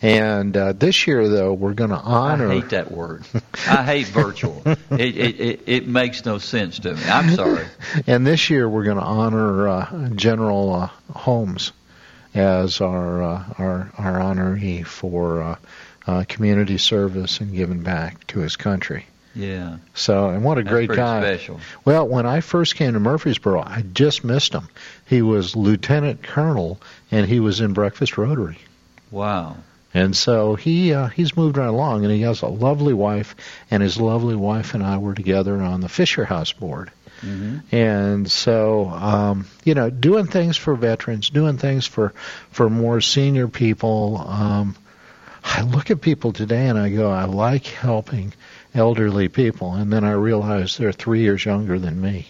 [0.03, 2.51] And uh, this year, though, we're going to honor.
[2.51, 3.27] I hate that word.
[3.67, 4.63] I hate virtual.
[4.91, 7.03] It, it, it it makes no sense to me.
[7.05, 7.67] I'm sorry.
[8.07, 11.73] and this year, we're going to honor uh, General uh, Holmes
[12.35, 15.57] as our uh, our our honoree for uh,
[16.07, 19.07] uh, community service and giving back to his country.
[19.35, 19.79] Yeah.
[19.95, 21.21] So, and what a That's great guy.
[21.21, 21.61] Special.
[21.85, 24.69] Well, when I first came to Murfreesboro, I just missed him.
[25.07, 26.81] He was lieutenant colonel,
[27.11, 28.59] and he was in Breakfast Rotary.
[29.11, 29.57] Wow.
[29.97, 33.35] And so he uh, he's moved right along, and he has a lovely wife,
[33.71, 36.91] and his lovely wife and I were together on the Fisher House board.
[37.23, 37.75] Mm-hmm.
[37.75, 42.13] And so, um, you know, doing things for veterans, doing things for
[42.51, 44.19] for more senior people.
[44.19, 44.77] Um,
[45.43, 48.35] I look at people today and I go, I like helping
[48.75, 52.27] elderly people, and then I realize they're three years younger than me.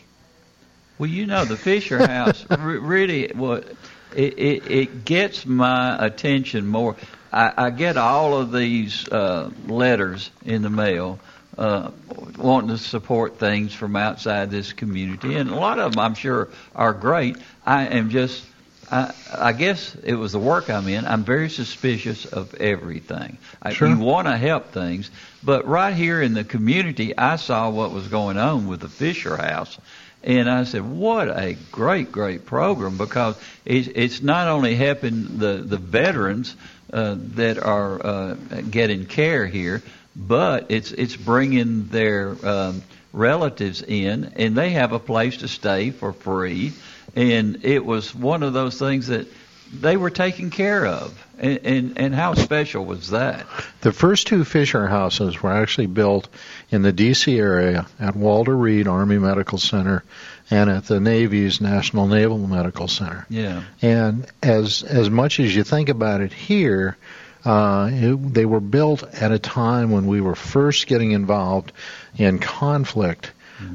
[0.99, 3.67] Well, you know, the Fisher House really what
[4.15, 6.95] it, it it gets my attention more.
[7.33, 11.19] I, I get all of these uh, letters in the mail
[11.59, 11.91] uh,
[12.37, 16.49] wanting to support things from outside this community, and a lot of them, I'm sure,
[16.75, 17.37] are great.
[17.65, 18.45] I am just,
[18.91, 21.07] I, I guess it was the work I'm in.
[21.07, 23.39] I'm very suspicious of everything.
[23.63, 23.89] I, Sure.
[23.89, 25.11] You want to help things,
[25.43, 29.37] but right here in the community, I saw what was going on with the Fisher
[29.37, 29.79] House.
[30.23, 32.97] And I said, "What a great, great program!
[32.97, 36.57] Because it's, it's not only helping the the veterans
[36.97, 38.35] that are uh,
[38.71, 39.83] getting care here,
[40.15, 42.83] but it's it's bringing their um,
[43.13, 46.73] relatives in, and they have a place to stay for free.
[47.15, 49.27] And it was one of those things that
[49.73, 51.23] they were taken care of.
[51.39, 53.47] And and, and how special was that?
[53.83, 56.29] The first two Fisher houses were actually built
[56.71, 57.39] in the D.C.
[57.39, 60.03] area at Walter Reed Army Medical Center
[60.51, 63.27] and at the Navy's National Naval Medical Center.
[63.29, 66.97] Yeah, And as as much as you think about it here,
[67.45, 71.73] uh, it, they were built at a time when we were first getting involved
[72.17, 73.33] in conflict,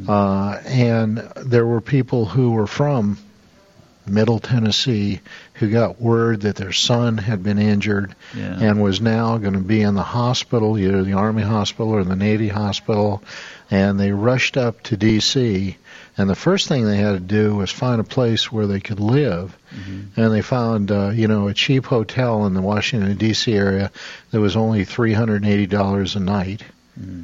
[0.08, 3.18] uh, and there were people who were from
[4.06, 5.22] Middle Tennessee
[5.62, 8.58] who got word that their son had been injured yeah.
[8.60, 12.16] and was now going to be in the hospital, either the Army hospital or the
[12.18, 13.24] Navy hospital,
[13.70, 15.78] and they rushed up to D.C.
[16.18, 19.00] And the first thing they had to do was find a place where they could
[19.00, 20.20] live, Mm-hmm.
[20.20, 23.54] and they found, uh, you know, a cheap hotel in the Washington D.C.
[23.54, 23.90] area
[24.32, 26.62] that was only three hundred and eighty dollars a night.
[27.00, 27.24] Mm.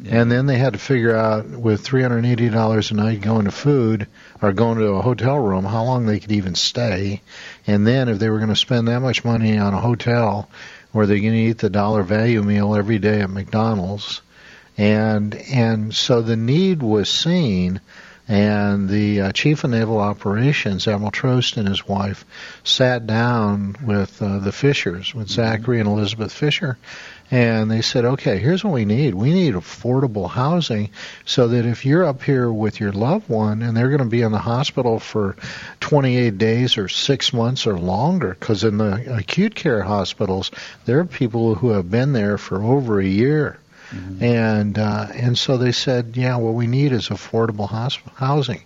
[0.00, 0.20] Yeah.
[0.20, 3.20] And then they had to figure out with three hundred and eighty dollars a night
[3.20, 4.06] going to food
[4.40, 7.20] or going to a hotel room how long they could even stay.
[7.68, 10.48] And then if they were going to spend that much money on a hotel,
[10.94, 14.22] were they going to eat the dollar value meal every day at McDonald's?
[14.78, 17.82] And and so the need was seen.
[18.26, 22.26] And the uh, chief of naval operations, Admiral Trost, and his wife
[22.62, 26.76] sat down with uh, the Fishers, with Zachary and Elizabeth Fisher,
[27.30, 29.14] and they said, okay, here's what we need.
[29.14, 30.90] We need affordable housing
[31.26, 34.22] so that if you're up here with your loved one and they're going to be
[34.22, 35.36] in the hospital for
[35.80, 40.50] 28 days or six months or longer, because in the acute care hospitals,
[40.86, 43.58] there are people who have been there for over a year.
[44.22, 47.70] And uh, and so they said, yeah, what we need is affordable
[48.16, 48.62] housing.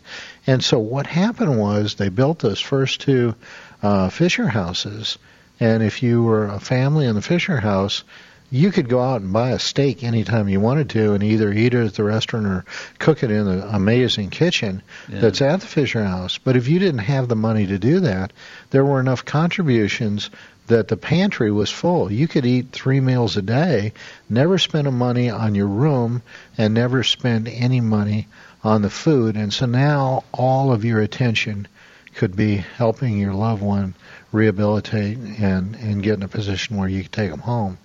[0.49, 3.37] And so what happened was they built those first two
[3.83, 5.19] uh, Fisher houses,
[5.61, 8.03] and if you were a family in the Fisher house,
[8.53, 11.73] you could go out and buy a steak anytime you wanted to and either eat
[11.73, 12.65] it at the restaurant or
[12.99, 15.21] cook it in the amazing kitchen Yeah.
[15.21, 16.37] that's at the Fisher House.
[16.37, 18.35] But if you didn't have the money to do that,
[18.69, 20.29] there were enough contributions
[20.67, 22.13] that the pantry was full.
[22.13, 23.95] You could eat three meals a day,
[24.29, 26.21] never spend a money on your room,
[26.59, 28.29] and never spend any money
[28.63, 29.35] on the food.
[29.35, 31.69] And so now all of your attention
[32.17, 33.95] could be helping your loved one
[34.33, 37.79] rehabilitate and, and get in a position where you can take them home.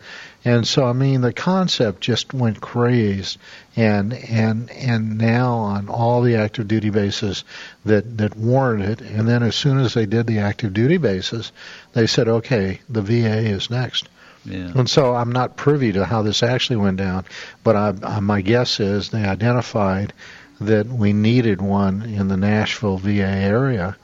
[0.45, 3.37] And so, I mean, the concept just went crazed,
[3.75, 7.43] and and and now on all the active duty bases
[7.83, 11.51] that that warranted, and then as soon as they did the active duty bases,
[11.91, 14.07] they said, okay, the VA is next.
[14.45, 14.71] Yeah.
[14.73, 17.25] And so I'm not privy to how this actually went down,
[17.65, 20.13] but I, I, my guess is they identified
[20.61, 23.97] that we needed one in the Nashville VA area.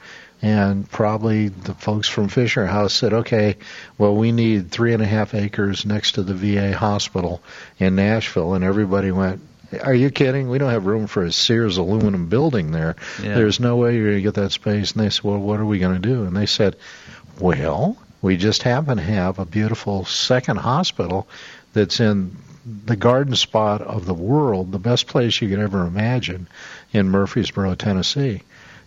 [0.43, 3.55] And probably the folks from Fisher House said, okay,
[3.97, 7.41] well, we need three and a half acres next to the VA hospital
[7.79, 8.53] in Nashville.
[8.53, 9.41] And everybody went,
[9.81, 10.49] are you kidding?
[10.49, 12.97] We don't have room for a Sears aluminum building there.
[13.21, 13.35] Yeah.
[13.35, 14.91] There's no way you're going to get that space.
[14.91, 16.25] And they said, well, what are we going to do?
[16.25, 16.75] And they said,
[17.39, 21.25] well, we just happen to have a beautiful second hospital
[21.71, 22.35] that's in
[22.85, 26.47] the garden spot of the world, the best place you could ever imagine
[26.91, 28.41] in Murfreesboro, Tennessee.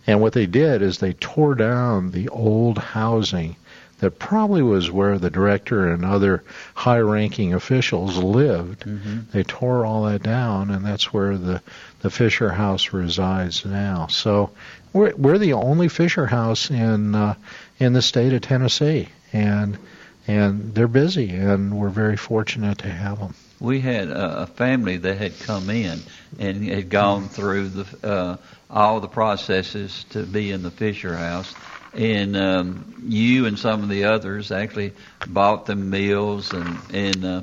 [0.07, 3.57] And what they did is they tore down the old housing
[3.99, 6.43] that probably was where the director and other
[6.75, 8.85] high ranking officials lived.
[9.31, 11.61] They tore all that down, and that's where the,
[12.01, 14.05] the Fisher House resides now.
[14.07, 14.51] So
[14.93, 17.33] we're, we're the only Fisher House in, uh,
[17.79, 19.09] in the state of Tennessee.
[19.33, 19.79] And,
[20.27, 23.33] and they're busy, and we're very fortunate to have them.
[23.59, 25.99] we had a, a family that had come in
[26.37, 28.37] and had gone through the uh,
[28.69, 31.53] all the processes to be in the Fisher House,
[31.93, 34.93] and um, you and some of the others actually
[35.25, 37.41] bought them meals, and and uh,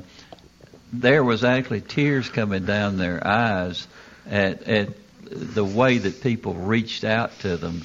[0.93, 3.87] there was actually tears coming down their eyes
[4.29, 4.89] at at
[5.23, 7.81] the way that people reached out to them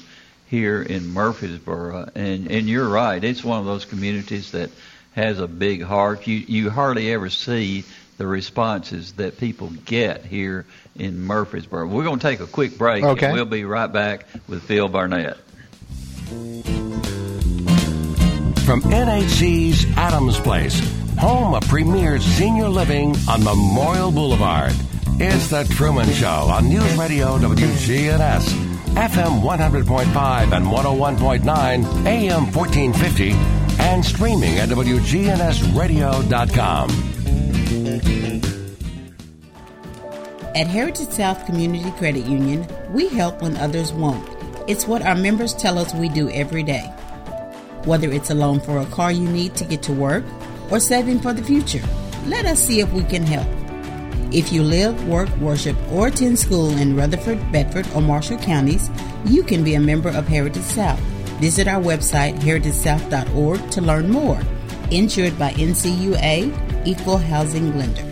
[0.47, 4.69] here in Murfreesboro, and and you're right, it's one of those communities that
[5.13, 6.27] has a big heart.
[6.27, 7.85] You you hardly ever see
[8.17, 11.87] the responses that people get here in Murfreesboro.
[11.87, 13.25] We're going to take a quick break, Okay.
[13.27, 15.37] and we'll be right back with Phil Barnett.
[18.65, 20.79] From NHC's Adams Place,
[21.17, 24.73] home of premier senior living on Memorial Boulevard.
[25.19, 28.45] It's The Truman Show on News Radio WGNS,
[28.95, 33.31] FM 100.5 and 101.9, AM 1450,
[33.83, 36.89] and streaming at WGNSradio.com.
[40.53, 44.27] At Heritage South Community Credit Union, we help when others won't.
[44.67, 46.87] It's what our members tell us we do every day.
[47.85, 50.25] Whether it's a loan for a car you need to get to work
[50.69, 51.81] or saving for the future,
[52.25, 53.47] let us see if we can help.
[54.33, 58.89] If you live, work, worship, or attend school in Rutherford, Bedford, or Marshall counties,
[59.23, 60.99] you can be a member of Heritage South.
[61.39, 64.41] Visit our website, heritagesouth.org, to learn more.
[64.91, 68.10] Insured by NCUA, Equal Housing Lender.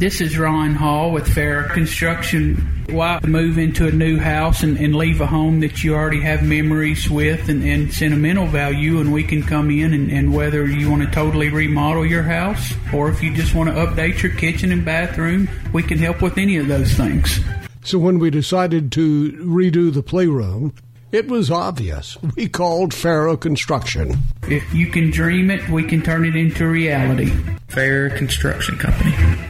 [0.00, 2.86] This is Ron Hall with Fair Construction.
[2.88, 6.42] Why move into a new house and, and leave a home that you already have
[6.42, 8.98] memories with and, and sentimental value?
[8.98, 12.72] And we can come in and, and whether you want to totally remodel your house
[12.94, 16.38] or if you just want to update your kitchen and bathroom, we can help with
[16.38, 17.38] any of those things.
[17.82, 20.72] So when we decided to redo the playroom,
[21.12, 22.16] it was obvious.
[22.36, 24.16] We called Farrow Construction.
[24.48, 27.30] If you can dream it, we can turn it into reality.
[27.68, 29.49] Fair Construction Company.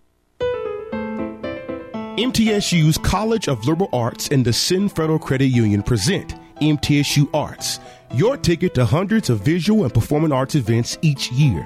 [2.21, 7.79] MTSU's College of Liberal Arts and the Ascend Federal Credit Union present MTSU Arts,
[8.13, 11.63] your ticket to hundreds of visual and performing arts events each year.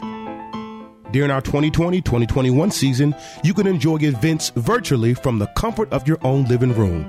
[1.11, 6.19] During our 2020 2021 season, you can enjoy events virtually from the comfort of your
[6.21, 7.03] own living room.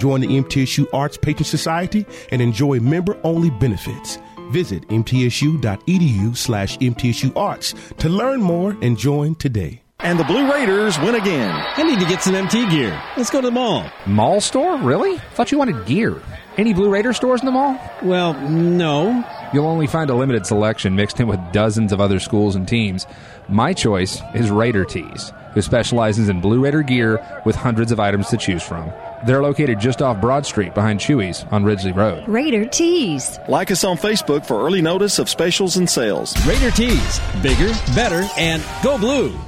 [0.00, 4.18] Join the MTSU Arts Patron Society and enjoy member only benefits.
[4.50, 9.82] Visit mtsu.edu slash MTSU Arts to learn more and join today.
[10.02, 11.50] And the Blue Raiders win again.
[11.76, 12.98] I need to get some MT gear.
[13.18, 13.84] Let's go to the mall.
[14.06, 14.78] Mall store?
[14.78, 15.18] Really?
[15.34, 16.16] Thought you wanted gear.
[16.56, 17.78] Any Blue Raider stores in the mall?
[18.02, 19.22] Well, no.
[19.52, 23.06] you'll only find a limited selection mixed in with dozens of other schools and teams.
[23.48, 28.28] My choice is Raider Tees, who specializes in Blue Raider gear with hundreds of items
[28.28, 28.90] to choose from.
[29.26, 32.26] They're located just off Broad Street behind Chewy's on Ridgely Road.
[32.26, 33.38] Raider Tees.
[33.48, 36.34] Like us on Facebook for early notice of specials and sales.
[36.46, 37.20] Raider Tees.
[37.42, 39.38] Bigger, better, and go blue.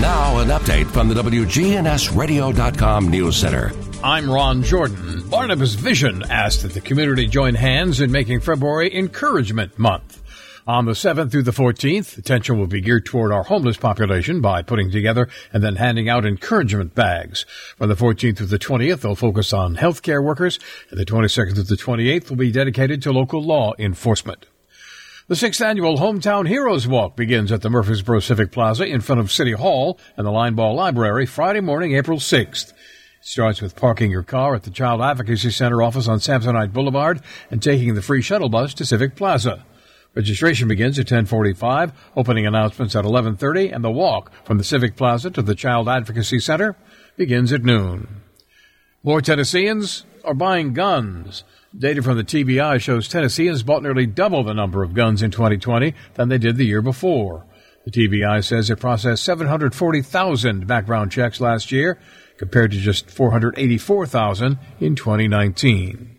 [0.00, 3.72] Now, an update from the WGNSradio.com News Center.
[4.04, 5.28] I'm Ron Jordan.
[5.28, 10.22] Barnabas Vision asked that the community join hands in making February Encouragement Month.
[10.68, 14.62] On the 7th through the 14th, attention will be geared toward our homeless population by
[14.62, 17.46] putting together and then handing out encouragement bags.
[17.76, 20.58] From the 14th through the 20th, they'll focus on healthcare workers,
[20.90, 24.46] and the 22nd through the 28th will be dedicated to local law enforcement.
[25.28, 29.32] The sixth annual Hometown Heroes Walk begins at the Murfreesboro Civic Plaza in front of
[29.32, 32.70] City Hall and the Linebaugh Library Friday morning, April 6th.
[32.70, 32.74] It
[33.22, 37.60] starts with parking your car at the Child Advocacy Center office on Samsonite Boulevard and
[37.60, 39.64] taking the free shuttle bus to Civic Plaza.
[40.14, 45.28] Registration begins at 1045, opening announcements at 1130, and the walk from the Civic Plaza
[45.32, 46.76] to the Child Advocacy Center
[47.16, 48.22] begins at noon.
[49.02, 51.42] More Tennesseans are buying guns.
[51.78, 55.94] Data from the TBI shows Tennesseans bought nearly double the number of guns in 2020
[56.14, 57.44] than they did the year before.
[57.84, 61.98] The TBI says it processed 740,000 background checks last year,
[62.38, 66.18] compared to just 484,000 in 2019.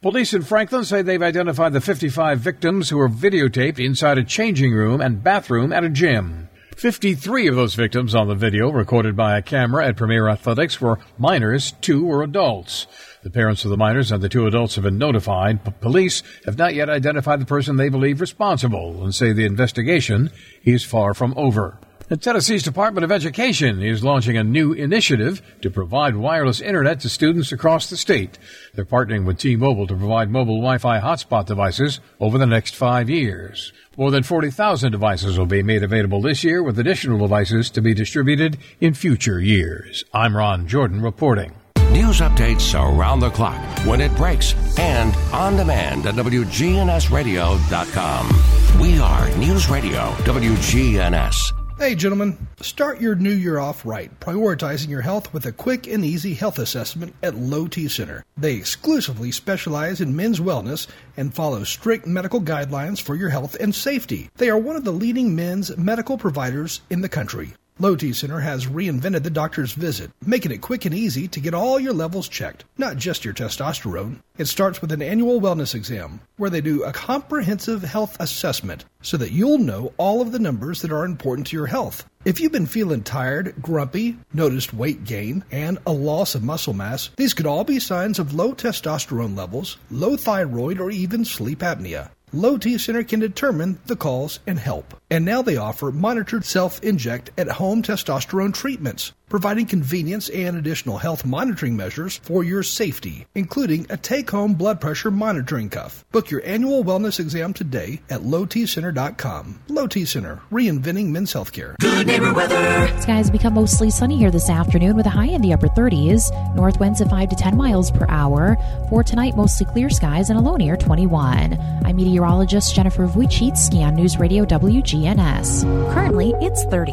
[0.00, 4.72] Police in Franklin say they've identified the 55 victims who were videotaped inside a changing
[4.72, 6.48] room and bathroom at a gym.
[6.76, 10.98] 53 of those victims on the video, recorded by a camera at Premier Athletics, were
[11.18, 12.86] minors, two were adults.
[13.22, 16.58] The parents of the minors and the two adults have been notified, but police have
[16.58, 20.30] not yet identified the person they believe responsible and say the investigation
[20.64, 21.78] is far from over.
[22.08, 27.08] The Tennessee's Department of Education is launching a new initiative to provide wireless internet to
[27.08, 28.38] students across the state.
[28.74, 33.72] They're partnering with T-Mobile to provide mobile Wi-Fi hotspot devices over the next five years.
[33.96, 37.94] More than 40,000 devices will be made available this year with additional devices to be
[37.94, 40.04] distributed in future years.
[40.12, 41.54] I'm Ron Jordan reporting.
[41.90, 48.80] News updates around the clock, when it breaks, and on demand at WGNSradio.com.
[48.80, 51.52] We are News Radio WGNS.
[51.78, 56.04] Hey, gentlemen, start your new year off right, prioritizing your health with a quick and
[56.04, 58.24] easy health assessment at Low T Center.
[58.36, 63.74] They exclusively specialize in men's wellness and follow strict medical guidelines for your health and
[63.74, 64.30] safety.
[64.36, 67.54] They are one of the leading men's medical providers in the country.
[67.78, 71.54] Low T Center has reinvented the doctor's visit, making it quick and easy to get
[71.54, 74.18] all your levels checked, not just your testosterone.
[74.36, 79.16] It starts with an annual wellness exam, where they do a comprehensive health assessment so
[79.16, 82.08] that you'll know all of the numbers that are important to your health.
[82.26, 87.08] If you've been feeling tired, grumpy, noticed weight gain, and a loss of muscle mass,
[87.16, 92.10] these could all be signs of low testosterone levels, low thyroid, or even sleep apnea.
[92.34, 94.94] Low T Center can determine the cause and help.
[95.10, 100.98] And now they offer monitored self inject at home testosterone treatments, providing convenience and additional
[100.98, 106.04] health monitoring measures for your safety, including a take home blood pressure monitoring cuff.
[106.12, 109.58] Book your annual wellness exam today at lowtcenter.com.
[109.68, 111.78] Low T Center, reinventing men's healthcare.
[111.78, 113.00] Good neighbor weather.
[113.00, 116.28] Skies become mostly sunny here this afternoon with a high in the upper 30s.
[116.54, 118.58] North winds at 5 to 10 miles per hour.
[118.90, 121.58] For tonight, mostly clear skies and a low near 21.
[121.86, 125.62] I'm meteorologist Jennifer Wojcicki on News Radio WGNS.
[125.94, 126.92] Currently, it's 30.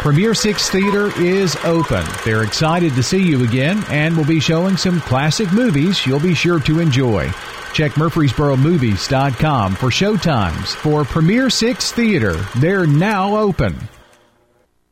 [0.00, 2.02] Premier Six Theater is open.
[2.24, 6.34] They're excited to see you again and will be showing some classic movies you'll be
[6.34, 7.30] sure to enjoy.
[7.74, 12.32] Check MurfreesboroMovies.com for showtimes for Premier Six Theater.
[12.56, 13.74] They're now open.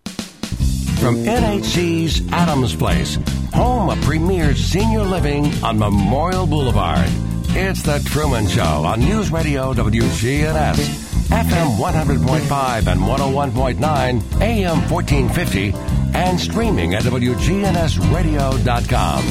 [0.05, 3.17] From NHC's Adams Place,
[3.55, 7.09] home of premier senior living on Memorial Boulevard.
[7.53, 11.08] It's The Truman Show on News Radio WGNS.
[11.29, 15.73] FM 100.5 and 101.9, AM 1450,
[16.17, 19.25] and streaming at WGNSradio.com.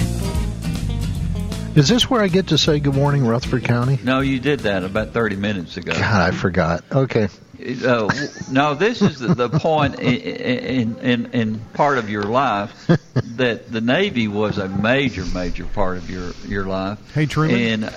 [1.75, 3.97] Is this where I get to say good morning, Rutherford County?
[4.03, 5.93] No, you did that about 30 minutes ago.
[5.93, 6.83] God, I forgot.
[6.91, 7.29] Okay.
[7.83, 8.07] Uh,
[8.51, 12.85] no, this is the, the point in, in, in part of your life
[13.15, 16.99] that the Navy was a major, major part of your, your life.
[17.15, 17.83] Hey, Truman.
[17.83, 17.91] And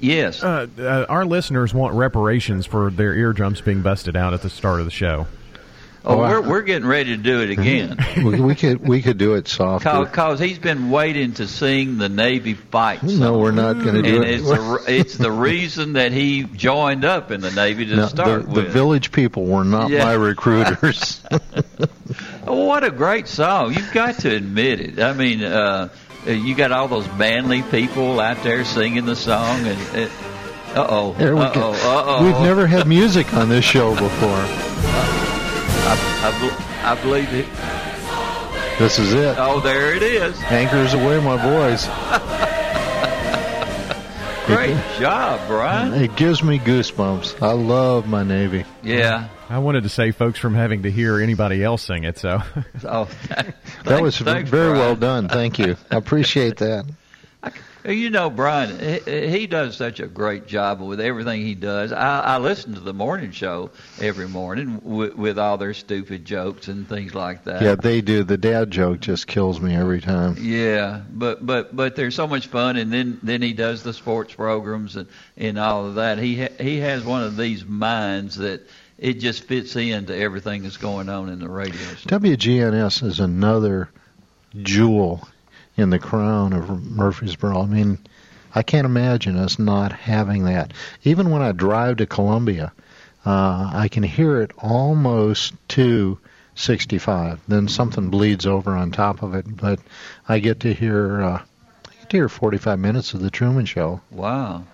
[0.00, 4.50] yes, Uh, uh, our listeners want reparations for their eardrums being busted out at the
[4.50, 5.26] start of the show.
[6.06, 7.96] oh, we're, we're getting ready to do it again.
[8.24, 10.04] we, we could we could do it softer.
[10.04, 13.18] Because he's been waiting to sing the Navy fight song.
[13.20, 14.34] No, we're not going to do and it.
[14.40, 18.46] it's the, it's the reason that he joined up in the Navy to No, start
[18.46, 20.04] the, the village people were not Yeah.
[20.04, 21.22] my recruiters.
[22.46, 23.72] Oh, what a great song!
[23.72, 25.00] You've got to admit it.
[25.00, 25.88] I mean, uh,
[26.32, 30.10] you got all those manly people out there singing the song, and it,
[30.74, 31.12] Uh oh.
[31.14, 31.72] There we uh go.
[31.74, 31.98] oh.
[31.98, 32.24] Uh oh.
[32.24, 34.44] We've never had music on this show before.
[35.86, 37.46] I, I, I believe it.
[38.78, 39.36] This is it.
[39.38, 40.40] Oh, there it is.
[40.44, 41.86] Anchors Aweigh, my boys.
[44.46, 45.94] Great job, Brian.
[45.94, 47.40] It gives me goosebumps.
[47.40, 48.64] I love my Navy.
[48.82, 49.28] Yeah.
[49.48, 52.40] I wanted to save folks from having to hear anybody else sing it, so.
[52.84, 53.08] Oh,
[53.84, 54.78] That was thanks, very Brian.
[54.78, 55.28] well done.
[55.28, 55.76] Thank you.
[55.90, 56.86] I appreciate that.
[57.86, 61.92] You know, Brian, he, he does such a great job with everything he does.
[61.92, 66.68] I, I listen to the morning show every morning with, with all their stupid jokes
[66.68, 67.60] and things like that.
[67.60, 68.24] Yeah, they do.
[68.24, 70.36] The dad joke just kills me every time.
[70.40, 74.32] Yeah, but but but they're so much fun, and then then he does the sports
[74.32, 76.16] programs and and all of that.
[76.16, 78.66] He ha- he has one of these minds that
[78.98, 81.80] it just fits into everything that's going on in the radio.
[82.06, 83.88] WGNS is another
[84.62, 85.26] jewel
[85.76, 87.62] in the crown of Murfreesboro.
[87.62, 87.98] I mean,
[88.54, 90.72] I can't imagine us not having that.
[91.02, 92.72] Even when I drive to Columbia,
[93.26, 96.18] uh, I can hear it almost to
[96.54, 97.40] 65.
[97.48, 99.80] Then something bleeds over on top of it, but
[100.28, 101.42] I get to hear uh,
[101.88, 104.00] I get to hear 45 minutes of the Truman Show.
[104.10, 104.64] Wow.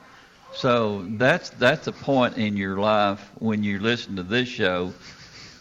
[0.54, 4.92] So that's that's a point in your life when you listen to this show.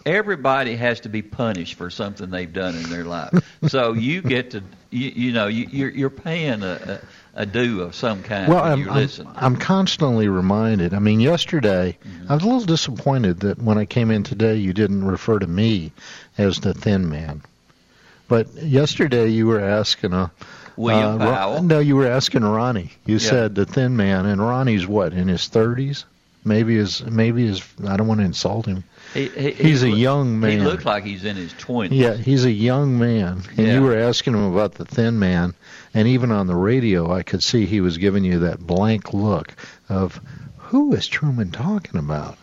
[0.05, 3.31] Everybody has to be punished for something they've done in their life.
[3.67, 7.01] so you get to you, you know you, you're you're paying a,
[7.35, 9.27] a, a due of some kind Well, when I'm, you I'm, listen.
[9.35, 10.93] I'm constantly reminded.
[10.93, 12.31] I mean, yesterday Mm-hmm.
[12.31, 15.47] I was a little disappointed that when I came in today, you didn't refer to
[15.47, 15.91] me
[16.37, 17.41] as the thin man.
[18.27, 20.31] But yesterday you were asking a
[20.79, 21.63] William uh, Powell.
[21.63, 22.91] no, you were asking Ronnie.
[23.05, 23.29] You Yeah.
[23.29, 26.05] said the thin man, and Ronnie's what in his thirties?
[26.45, 27.61] Maybe his maybe his.
[27.85, 28.85] I don't want to insult him.
[29.13, 30.51] He, he, He's he a young man.
[30.51, 31.99] He looks like he's in his twenties.
[31.99, 33.73] Yeah, he's a young man, and Yeah.
[33.73, 35.53] you were asking him about the thin man,
[35.93, 39.53] and even on the radio, I could see he was giving you that blank look
[39.89, 40.21] of
[40.57, 42.37] who is Truman talking about?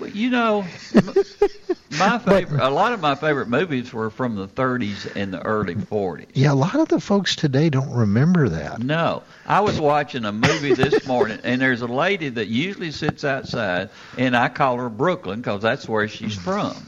[0.00, 0.62] But you know,
[1.98, 5.74] my favorite, a lot of my favorite movies were from the 30s and the early
[5.74, 6.28] 40s.
[6.32, 8.82] Yeah, a lot of the folks today don't remember that.
[8.82, 13.24] No, I was watching a movie this morning, and there's a lady that usually sits
[13.24, 16.42] outside, and I call her Brooklyn because that's where she's mm.
[16.42, 16.86] from.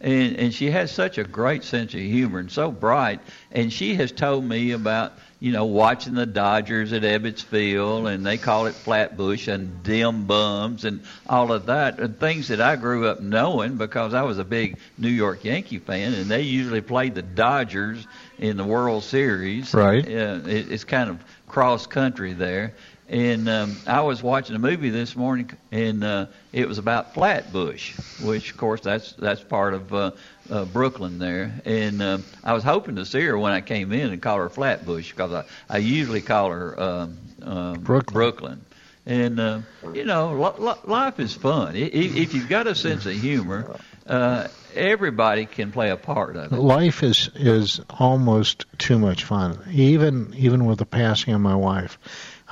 [0.00, 3.20] And and she has such a great sense of humor and so bright.
[3.50, 8.24] And she has told me about you know watching the Dodgers at Ebbets Field, and
[8.24, 12.76] they call it Flatbush and dim bums and all of that, and things that I
[12.76, 16.80] grew up knowing because I was a big New York Yankee fan, and they usually
[16.80, 18.06] played the Dodgers
[18.38, 19.74] in the World Series.
[19.74, 20.08] Right.
[20.08, 22.74] Yeah, it, it's kind of cross country there.
[23.12, 27.92] And um, I was watching a movie this morning, and uh, it was about Flatbush,
[28.16, 30.10] which, of course, that's that's part of uh,
[30.48, 31.60] uh, Brooklyn there.
[31.66, 34.48] And um, I was hoping to see her when I came in and call her
[34.48, 38.14] Flatbush because I, I usually call her um, um, Brooklyn.
[38.14, 38.64] Brooklyn.
[39.04, 39.60] And uh,
[39.92, 41.76] you know, lo- lo- life is fun.
[41.76, 46.36] I- i- If you've got a sense of humor, uh, everybody can play a part
[46.36, 46.56] of it.
[46.56, 49.58] Life is is almost too much fun.
[49.70, 51.98] Even even with the passing of my wife,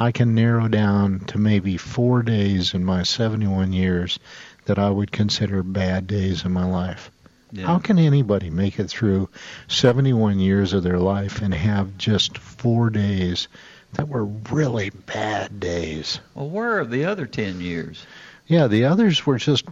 [0.01, 4.19] I can narrow down to maybe four days in my 71 years
[4.65, 7.11] that I would consider bad days in my life.
[7.53, 7.67] Yeah.
[7.67, 9.29] How can anybody make it through
[9.69, 13.49] 71 years of their life and have just four days
[13.93, 16.21] that were really bad days?
[16.35, 18.07] Well, where are the other ten years?
[18.47, 19.67] Yeah, the others were just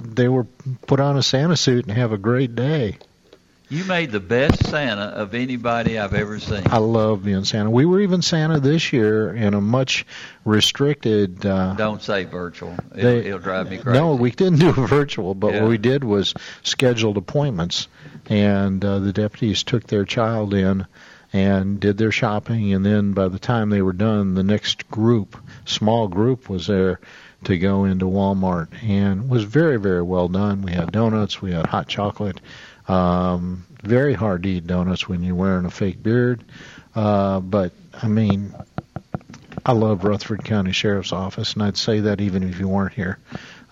[0.00, 0.46] they were
[0.86, 2.96] put on a Santa suit and have a great day.
[3.68, 6.62] You made the best Santa of anybody I've ever seen.
[6.66, 7.68] I love being Santa.
[7.68, 10.06] We were even Santa this year in a much
[10.44, 11.44] restricted.
[11.44, 12.74] Uh, Don't say virtual.
[12.94, 13.98] It'll, they- it'll drive me crazy.
[13.98, 15.62] No, we didn't do virtual, but Yeah.
[15.62, 17.88] what we did was scheduled appointments,
[18.26, 20.86] and uh, the deputies took their child in
[21.32, 25.36] and did their shopping, and then by the time they were done, the next group,
[25.64, 27.00] small group, was there
[27.44, 30.62] to go into Walmart, and was very, very well done.
[30.62, 32.40] We had donuts, we had hot chocolate.
[32.88, 36.44] Um, very hard to eat donuts when you're wearing a fake beard,
[36.94, 38.54] uh, but I mean,
[39.64, 43.18] I love Rutherford County Sheriff's Office, and I'd say that even if you weren't here.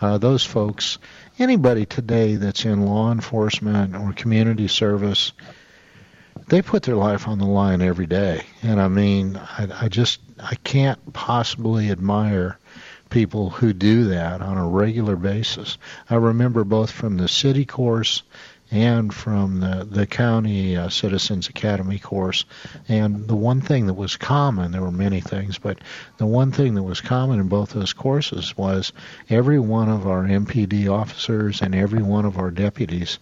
[0.00, 0.98] Uh, those folks,
[1.38, 5.32] anybody today that's in law enforcement or community service,
[6.48, 8.42] they put their life on the line every day.
[8.62, 12.58] And I mean, I, I just, I can't possibly admire
[13.08, 15.78] people who do that on a regular basis.
[16.10, 18.24] I remember both from the city course
[18.74, 22.44] and from the, the county uh, Citizens Academy course.
[22.88, 25.78] And the one thing that was common, there were many things, but
[26.16, 28.92] the one thing that was common in both those courses was
[29.30, 33.20] every one of our MPD officers and every one of our deputies,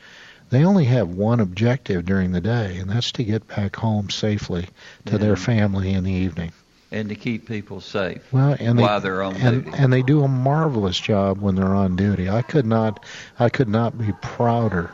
[0.49, 4.69] they only have one objective during the day, and that's to get back home safely
[5.05, 5.19] to Yeah.
[5.19, 6.53] their family in the evening.
[6.91, 9.77] and to keep people safe Well, and they, while they're on and, duty.
[9.79, 12.29] and they do a marvelous job when they're on duty.
[12.31, 13.05] I could not,
[13.39, 14.91] I could not be prouder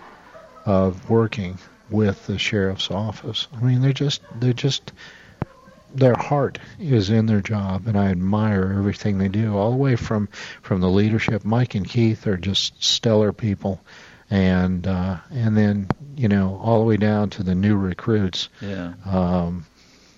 [0.69, 1.59] of working
[1.89, 3.49] with the sheriff's office.
[3.57, 4.93] I mean, they're just, they're just,
[5.95, 9.97] their heart is in their job, and I admire everything they do, all the way
[9.97, 10.29] from
[10.61, 11.43] from the leadership.
[11.47, 13.81] Mike and Keith are just stellar people,
[14.29, 18.51] and uh, and then you know all the way down to the new recruits.
[18.61, 18.93] Yeah.
[19.07, 19.65] Um,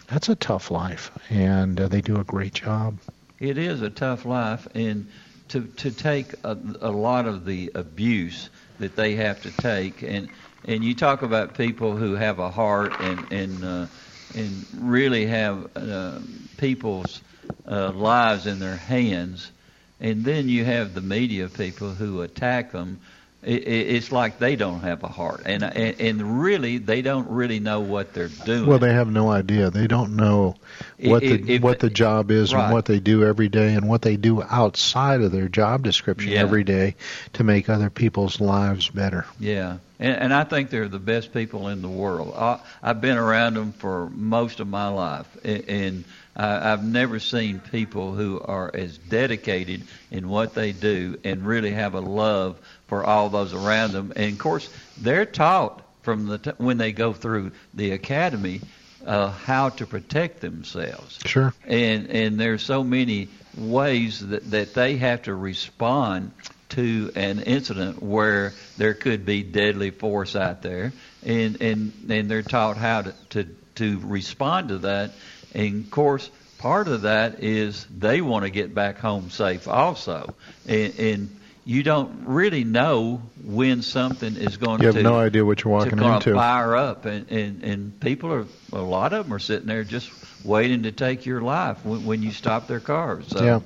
[0.09, 2.99] that's a tough life, and uh, they do a great job.
[3.39, 5.07] It is a tough life, and
[5.51, 10.31] to to take a, a lot of the abuse that they have to take, and
[10.65, 13.87] and you talk about people who have a heart and and uh,
[14.35, 16.21] and really have uh,
[16.57, 17.23] people's
[17.69, 19.53] uh, lives in their hands,
[20.01, 23.01] and then you have the media people who attack them.
[23.43, 27.27] It, it, it's like they don't have a heart, and, and and really they don't
[27.31, 28.67] really know what they're doing.
[28.67, 29.71] Well, they have no idea.
[29.71, 30.57] They don't know
[31.03, 32.65] what If- the what the job is right.
[32.65, 36.33] and what they do every day and what they do outside of their job description
[36.33, 36.41] Yeah.
[36.41, 36.97] every day
[37.33, 39.25] to make other people's lives better.
[39.39, 42.35] Yeah, and, and I think they're the best people in the world.
[42.37, 46.05] I, I've been around them for most of my life, and, and
[46.37, 51.71] I, I've never seen people who are as dedicated in what they do and really
[51.73, 52.59] have a love
[52.91, 54.13] for all those around them.
[54.17, 54.69] And of course,
[54.99, 58.61] they're taught from the t- when they go through the academy
[59.07, 61.55] uh, how to protect themselves Sure.
[61.65, 66.33] and and there's so many ways that that they have to respond
[66.71, 72.43] to an incident where there could be deadly force out there and and and they're
[72.43, 73.45] taught how to to,
[73.77, 75.15] to respond to that
[75.53, 80.35] and of course part of that is they want to get back home safe also
[80.67, 81.40] and, and
[81.71, 85.73] you don't really know when something is going You have to no idea what you're
[85.73, 86.35] walking to into.
[86.35, 90.11] fire up, and, and and people are a lot of them are sitting there just
[90.43, 93.27] waiting to take your life when, when you stop their cars.
[93.29, 93.61] So yeah.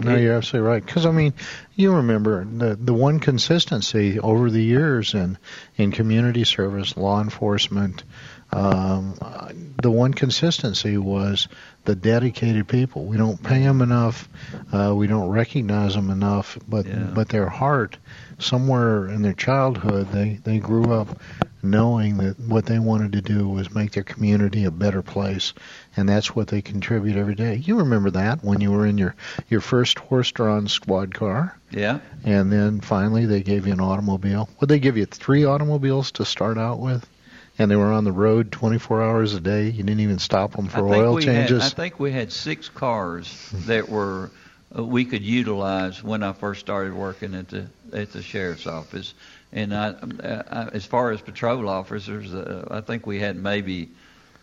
[0.00, 0.84] No, it- you're absolutely right.
[0.86, 1.34] Because I mean,
[1.74, 5.36] you remember the the one consistency over the years in
[5.76, 8.04] in community service, law enforcement.
[8.50, 9.14] Um,
[9.80, 11.48] the one consistency was
[11.84, 13.04] the dedicated people.
[13.04, 14.28] We don't pay them enough.
[14.72, 16.58] Uh, we don't recognize them enough.
[16.66, 17.96] But but their heart,
[18.38, 21.20] somewhere in their childhood, they they grew up
[21.62, 25.52] knowing that what they wanted to do was make their community a better place,
[25.96, 27.56] and that's what they contribute every day.
[27.56, 29.14] You remember that when you were in your
[29.48, 34.48] your first horse-drawn squad car, yeah, and then finally they gave you an automobile.
[34.60, 37.06] Would they give you three automobiles to start out with?
[37.58, 39.68] And they were on the road 24 hours a day.
[39.68, 41.64] You didn't even stop them for oil changes.
[41.64, 44.32] Had, I think we had six cars that were
[44.76, 49.14] uh, we could utilize when I first started working at the at the sheriff's office.
[49.52, 53.90] And I, I as far as patrol officers, uh, I think we had maybe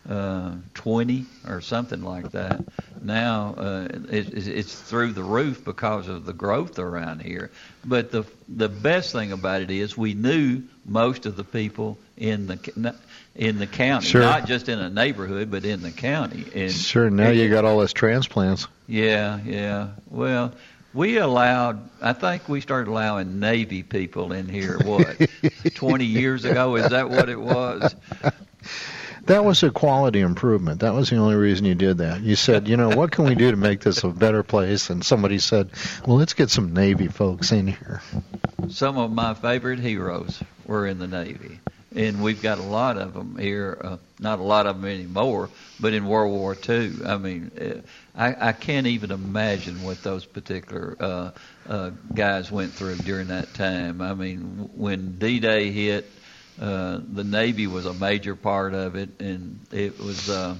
[0.08, 2.62] uh, 20 or something like that.
[3.00, 7.50] Now uh, it, it's- it's through the roof because of the growth around here.
[7.84, 12.46] But the the best thing about it is we knew most of the people in
[12.46, 12.56] the
[13.36, 14.22] in the county, Sure.
[14.22, 16.44] not just in a neighborhood, but in the county.
[16.54, 18.66] And Sure, now you got all those transplants.
[18.86, 19.88] yeah, yeah.
[20.10, 20.52] Well,
[20.94, 21.88] we allowed.
[22.00, 24.78] I think we started allowing Navy people in here.
[24.82, 25.28] What,
[25.74, 26.76] twenty years ago?
[26.76, 27.94] Is that what it was?
[29.26, 30.80] That was a quality improvement.
[30.80, 32.20] That was the only reason you did that.
[32.22, 34.88] You said, you know, what can we do to make this a better place?
[34.88, 35.70] And somebody said,
[36.06, 38.02] well, let's get some Navy folks in here.
[38.68, 41.58] Some of my favorite heroes were in the Navy,
[41.96, 43.78] and we've got a lot of them here.
[43.82, 45.48] Uh, not a lot of them anymore,
[45.80, 47.80] but in World War II, I mean, uh,
[48.14, 51.30] I, I can't even imagine what those particular uh,
[51.68, 54.02] uh, guys went through during that time.
[54.02, 56.10] I mean, when D-Day hit,
[56.60, 60.28] uh, the Navy was a major part of it, and it was.
[60.28, 60.54] Uh,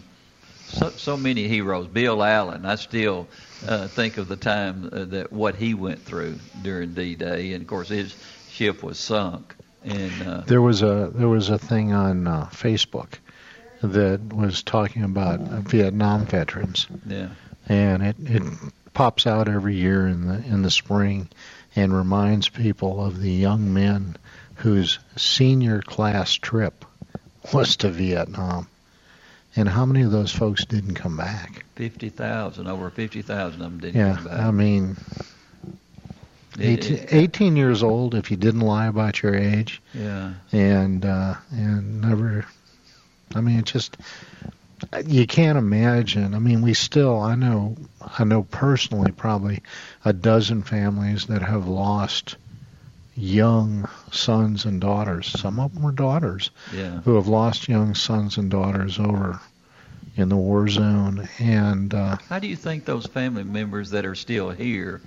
[0.69, 1.87] so, so many heroes.
[1.87, 3.29] Bill Allen, I still
[3.69, 7.69] uh, think of the time uh, that what he went through during D-Day, and of
[7.69, 8.17] course his
[8.51, 9.56] ship was sunk.
[9.87, 13.15] And uh, There was a there was a thing on uh, Facebook
[13.83, 17.29] that was talking about Vietnam veterans, yeah,
[17.69, 18.43] and it it
[18.95, 21.29] pops out every year in the in the spring,
[21.77, 24.17] and reminds people of the young men
[24.57, 26.85] whose senior class trip
[27.53, 28.67] was to Vietnam,
[29.55, 31.65] and how many of those folks didn't come back?
[31.77, 34.41] fifty thousand, over fifty thousand of them didn't Yeah, come back.
[34.41, 34.97] I mean,
[36.59, 40.33] It- 18, 18 years old if you didn't lie about your age, Yeah.
[40.53, 42.47] and uh, and never.
[43.35, 43.97] I mean, it just
[45.07, 46.35] you can't imagine.
[46.35, 47.21] I mean, we still.
[47.21, 47.77] I know.
[48.19, 49.63] I know personally, probably
[50.05, 52.37] a dozen families that have lost
[53.17, 55.27] young sons and daughters.
[55.41, 57.01] Some of them were daughters Yeah.
[57.01, 59.41] who have lost young sons and daughters over,
[60.17, 64.15] in the war zone, and uh, How do you think those family members that are
[64.15, 65.01] still here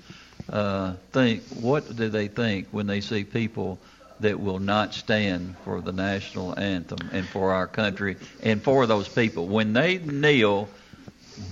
[0.51, 1.43] uh, think?
[1.49, 3.79] What do they think when they see people
[4.19, 9.07] that will not stand for the national anthem and for our country and for those
[9.07, 9.47] people?
[9.47, 10.67] When they kneel,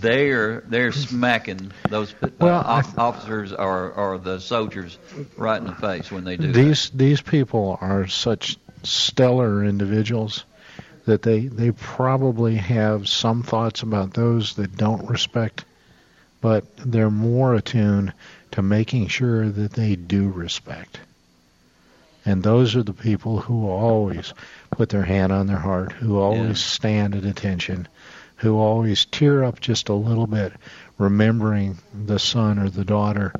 [0.02, 4.98] they're they're smacking those uh, Well, I off- officers or or the soldiers
[5.38, 6.54] right in the face when they do that.
[6.54, 10.44] these these people are such stellar individuals
[11.06, 15.64] that they they probably have some thoughts about those that don't respect,
[16.42, 18.14] but they're more attuned
[18.58, 21.00] to making sure that they do respect.
[22.26, 24.34] And those are the people who always
[24.72, 27.88] put their hand on their heart, who always stand at attention,
[28.38, 30.54] who always tear up just a little bit,
[30.98, 33.32] remembering the son or the daughter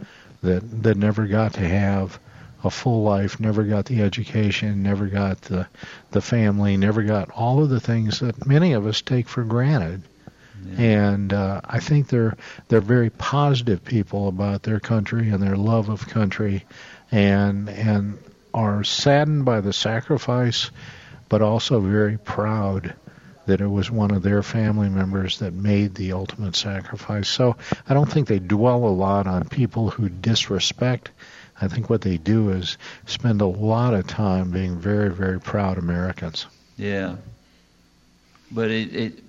[0.44, 2.20] that that never got to have
[2.64, 5.66] a full life, never got the education, never got the
[6.12, 10.04] the family, never got all of the things that many of us take for granted.
[10.78, 12.38] And uh, I think they're
[12.68, 16.66] they're very positive people about their country and their love of country,
[17.12, 18.18] and and
[18.54, 20.72] are saddened by the sacrifice,
[21.30, 22.94] but also very proud
[23.48, 27.30] that it was one of their family members that made the ultimate sacrifice.
[27.30, 27.56] So
[27.88, 31.12] I don't think they dwell a lot on people who disrespect.
[31.60, 35.78] I think what they do is spend a lot of time being very, very proud
[35.78, 36.46] Americans.
[36.78, 37.16] Yeah.
[38.52, 39.24] But it, it,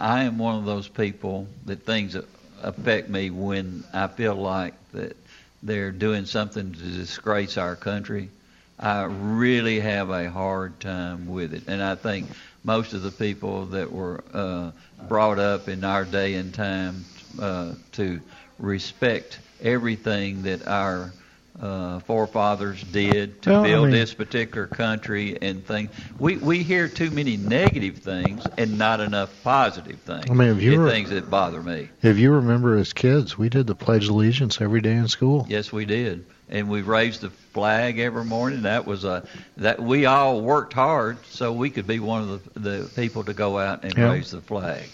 [0.00, 2.16] I am one of those people that things
[2.62, 5.16] affect me when I feel like that
[5.62, 8.30] they're doing something to disgrace our country.
[8.78, 12.28] I really have a hard time with it, and I think
[12.62, 14.70] most of the people that were uh,
[15.08, 17.04] brought up in our day and time
[17.40, 18.20] uh, to
[18.58, 21.12] respect everything that our
[21.60, 25.90] uh, forefathers did to Well, I build mean- this particular country and things.
[26.18, 30.26] We we hear too many negative things and not enough positive things.
[30.30, 31.88] I mean, if you were- things that bother me.
[32.02, 35.46] If you remember as kids, we did the Pledge of Allegiance every day in school.
[35.48, 38.62] Yes, we did, and we raised the flag every morning.
[38.62, 39.24] That was a
[39.56, 43.34] that we all worked hard so we could be one of the the people to
[43.34, 44.12] go out and Yeah.
[44.12, 44.84] raise the flag.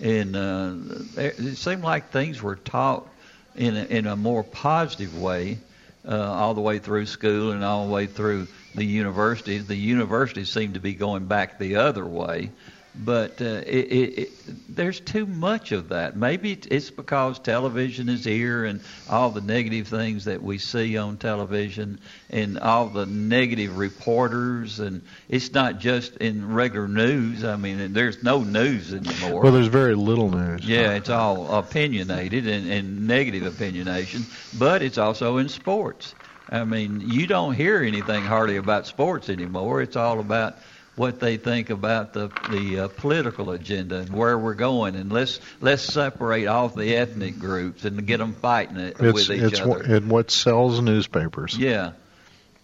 [0.00, 0.72] And uh,
[1.16, 3.06] it it seemed like things were taught
[3.54, 5.58] in a, in a more positive way
[6.06, 9.66] uh, all the way through school and all the way through the universities.
[9.66, 12.50] The universities seem to be going back the other way,
[12.94, 14.30] but uh, it, it, it,
[14.68, 16.16] there's too much of that.
[16.16, 21.16] Maybe it's because television is here and all the negative things that we see on
[21.16, 27.44] television and all the negative reporters, and it's not just in regular news.
[27.44, 29.42] I mean, there's no news anymore.
[29.42, 30.66] Well, there's very little news.
[30.66, 34.24] Yeah, it's all opinionated and, and negative opinionation,
[34.58, 36.14] but it's also in sports.
[36.52, 39.82] I mean, you don't hear anything hardly about sports anymore.
[39.82, 40.56] It's all about
[41.00, 45.40] what they think about the the uh, political agenda and where we're going, and let's
[45.62, 49.60] let's separate off the ethnic groups and get them fighting it It's with each it's
[49.60, 49.70] other.
[49.70, 51.56] what, it what sells newspapers.
[51.56, 51.92] Yeah.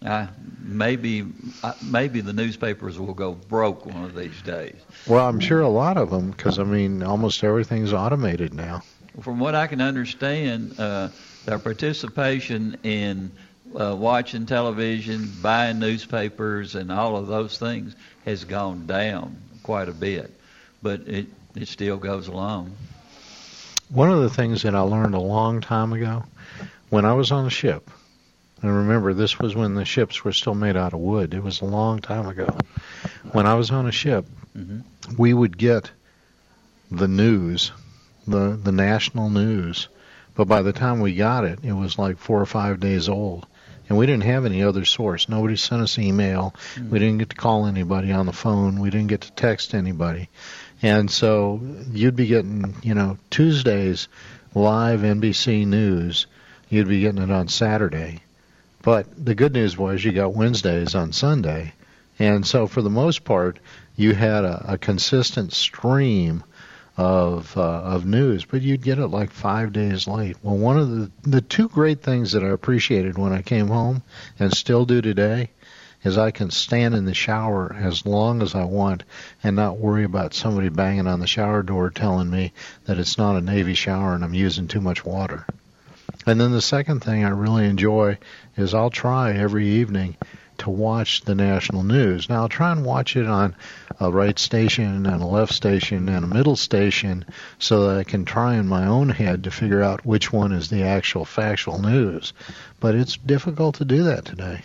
[0.05, 0.27] Uh,
[0.61, 1.25] maybe
[1.63, 4.75] uh, maybe the newspapers will go broke one of these days.
[5.07, 8.83] Well, I'm sure a lot of them, because I mean, almost everything's automated now.
[9.21, 11.09] From what I can understand, uh,
[11.45, 13.31] their participation in
[13.75, 17.95] uh, watching television, buying newspapers, and all of those things
[18.25, 20.31] has gone down quite a bit,
[20.81, 22.75] but it it still goes along.
[23.89, 26.23] One of the things that I learned a long time ago,
[26.89, 27.89] when I was on a ship,
[28.61, 31.33] and remember this was when the ships were still made out of wood.
[31.33, 32.57] It was a long time ago.
[33.31, 34.25] When I was on a ship,
[34.57, 34.83] Mhm.
[35.17, 35.91] we would get
[36.91, 37.71] the news,
[38.25, 39.87] the the national news,
[40.35, 43.45] but by the time we got it, it was like four or five days old.
[43.89, 45.29] And we didn't have any other source.
[45.29, 46.53] Nobody sent us email.
[46.75, 46.89] Mm.
[46.89, 48.79] We didn't get to call anybody on the phone.
[48.79, 50.29] We didn't get to text anybody.
[50.81, 51.61] And so
[51.91, 54.07] you'd be getting, you know, Tuesdays
[54.53, 56.27] live NBC News.
[56.69, 58.21] You'd be getting it on Saturday.
[58.81, 61.73] But the good news was you got Wednesdays on Sunday.
[62.19, 63.59] And so for the most part,
[63.95, 66.43] you had a, a consistent stream
[66.97, 70.35] of uh, of news, but you'd get it like five days late.
[70.41, 74.01] Well, one of the the two great things that I appreciated when I came home,
[74.39, 75.51] and still do today,
[76.03, 79.03] is I can stand in the shower as long as I want
[79.43, 82.53] and not worry about somebody banging on the shower door telling me
[82.85, 85.45] that it's not a Navy shower and I'm using too much water.
[86.25, 88.17] And then the second thing I really enjoy
[88.55, 90.17] is I'll try every evening
[90.59, 92.29] to watch the national news.
[92.29, 93.55] Now I'll try and watch it on
[93.99, 97.25] a right station and a left station and a middle station
[97.59, 100.69] so that I can try in my own head to figure out which one is
[100.69, 102.33] the actual factual news.
[102.79, 104.61] But it's difficult to do that today.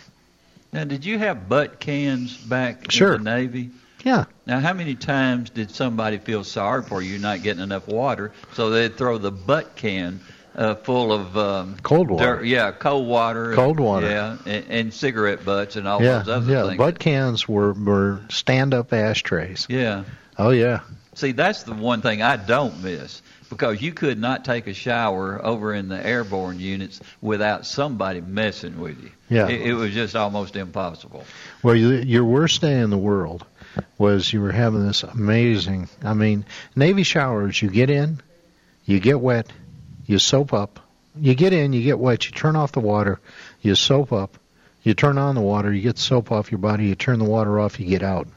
[0.71, 3.13] Now, did you have butt cans back Sure.
[3.15, 3.69] in the Navy?
[4.03, 4.25] Yeah.
[4.45, 8.69] Now, how many times did somebody feel sorry for you not getting enough water, so
[8.69, 10.19] they'd throw the butt can
[10.55, 12.37] uh, full of um, Cold water.
[12.37, 13.53] dirt- yeah, cold water.
[13.53, 14.09] Cold water.
[14.09, 16.65] Yeah, and, and cigarette butts and all yeah, those other yeah.
[16.67, 16.77] things.
[16.77, 19.65] Butt cans were were stand up ashtrays.
[19.69, 20.03] yeah.
[20.37, 20.81] Oh yeah.
[21.15, 25.39] See, that's the one thing I don't miss because you could not take a shower
[25.45, 29.11] over in the airborne units without somebody messing with you.
[29.29, 29.47] Yeah.
[29.47, 31.23] It, it was just almost impossible.
[31.61, 33.45] Well, you, your worst day in the world
[33.99, 35.87] was you were having this amazing.
[36.03, 36.45] I mean,
[36.75, 37.61] Navy showers.
[37.61, 38.19] You get in,
[38.85, 39.51] you get wet,
[40.05, 40.79] you soap up.
[41.15, 43.19] You get in, you get wet, you turn off the water,
[43.61, 44.37] you soap up,
[44.81, 47.59] you turn on the water, you get soap off your body, you turn the water
[47.59, 48.27] off, you get out.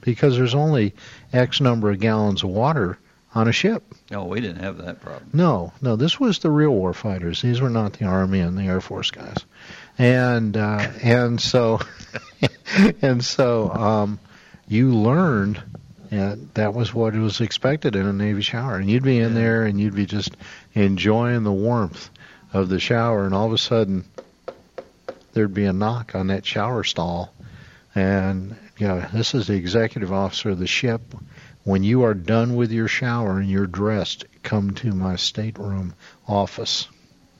[0.00, 0.94] Because there's only
[1.32, 2.98] X number of gallons of water
[3.34, 3.82] on a ship.
[4.12, 5.30] Oh, we didn't have that problem.
[5.32, 7.42] No, no, this was the real war fighters.
[7.42, 9.38] These were not the Army and the Air Force guys.
[9.98, 11.80] And uh, and so
[13.02, 14.18] and so um,
[14.68, 15.62] you learned
[16.14, 18.76] and that was what was expected in a Navy shower.
[18.76, 20.36] And you'd be in there and you'd be just
[20.74, 22.08] enjoying the warmth
[22.52, 24.04] of the shower, and all of a sudden
[25.32, 27.34] there'd be a knock on that shower stall,
[27.94, 31.02] and you know this is the executive officer of the ship.
[31.64, 35.94] When you are done with your shower and you're dressed, come to my stateroom
[36.28, 36.88] office.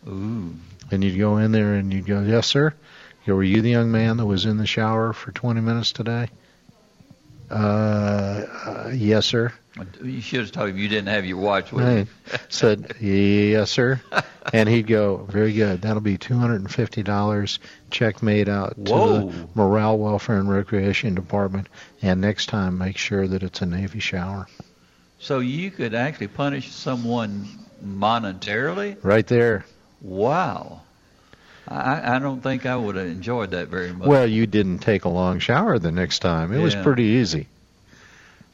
[0.09, 0.55] Ooh.
[0.91, 2.75] And you'd go in there and you'd go, yes, sir.
[3.27, 6.29] You were you the young man that was in the shower for 20 minutes today?
[7.51, 9.53] Uh, uh yes, sir.
[10.03, 12.39] You should have told him you didn't have your watch with you.
[12.49, 14.01] said, yes, sir.
[14.53, 15.81] And he'd go, very good.
[15.81, 17.59] That'll be $250.
[17.91, 21.69] Check made out to the Morale, Welfare, and Recreation Department.
[22.03, 24.47] And next time, make sure that it's a Navy shower.
[25.19, 27.49] So you could actually punish someone
[27.83, 28.99] monetarily?
[29.03, 29.65] Right there.
[30.03, 30.83] Wow.
[31.69, 34.07] I, I don't think I would have enjoyed that very much.
[34.07, 36.53] Well, you didn't take a long shower the next time.
[36.53, 37.47] It was pretty easy.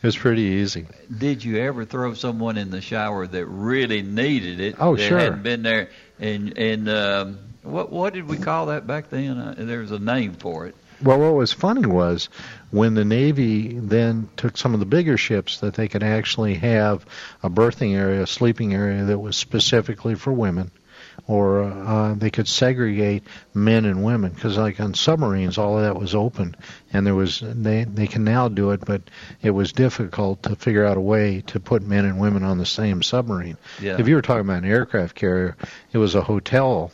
[0.03, 0.87] It was pretty easy.
[1.17, 4.77] Did you ever throw someone in the shower that really needed it?
[4.79, 5.19] Oh, that sure.
[5.19, 9.37] hadn't been there, and and um, what what did we call that back then?
[9.37, 10.75] Uh, there was a name for it.
[11.03, 12.29] Well, what was funny was
[12.71, 17.05] when the Navy then took some of the bigger ships that they could actually have
[17.43, 20.71] a berthing area, a sleeping area that was specifically for women,
[21.31, 23.23] or uh, they could segregate
[23.55, 26.57] men and women because, like on submarines, all of that was open,
[26.93, 29.01] and there was they they can now do it, but
[29.41, 32.67] it was difficult to figure out a way to put men and women on the
[32.67, 33.57] same submarine.
[33.81, 34.01] Yeah.
[34.01, 35.57] If you were talking about an aircraft carrier,
[35.93, 36.91] it was a hotel.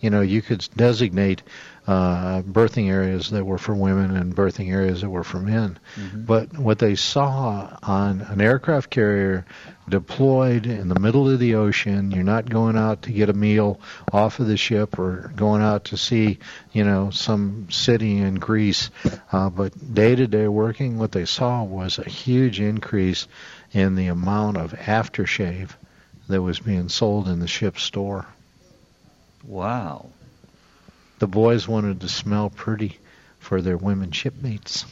[0.00, 1.42] You know, you could designate
[1.86, 5.78] uh, berthing areas that were for women and berthing areas that were for men.
[6.14, 9.44] But what they saw on an aircraft carrier
[9.88, 13.80] deployed in the middle of the ocean, you're not going out to get a meal
[14.12, 16.38] off of the ship or going out to see,
[16.72, 18.90] you know, some city in Greece.
[19.32, 23.26] Uh, but day to day working, what they saw was a huge increase
[23.72, 25.70] in the amount of aftershave
[26.28, 28.26] that was being sold in the ship's store.
[29.44, 30.10] Wow.
[31.18, 32.98] The boys wanted to smell pretty
[33.38, 34.84] for their women shipmates.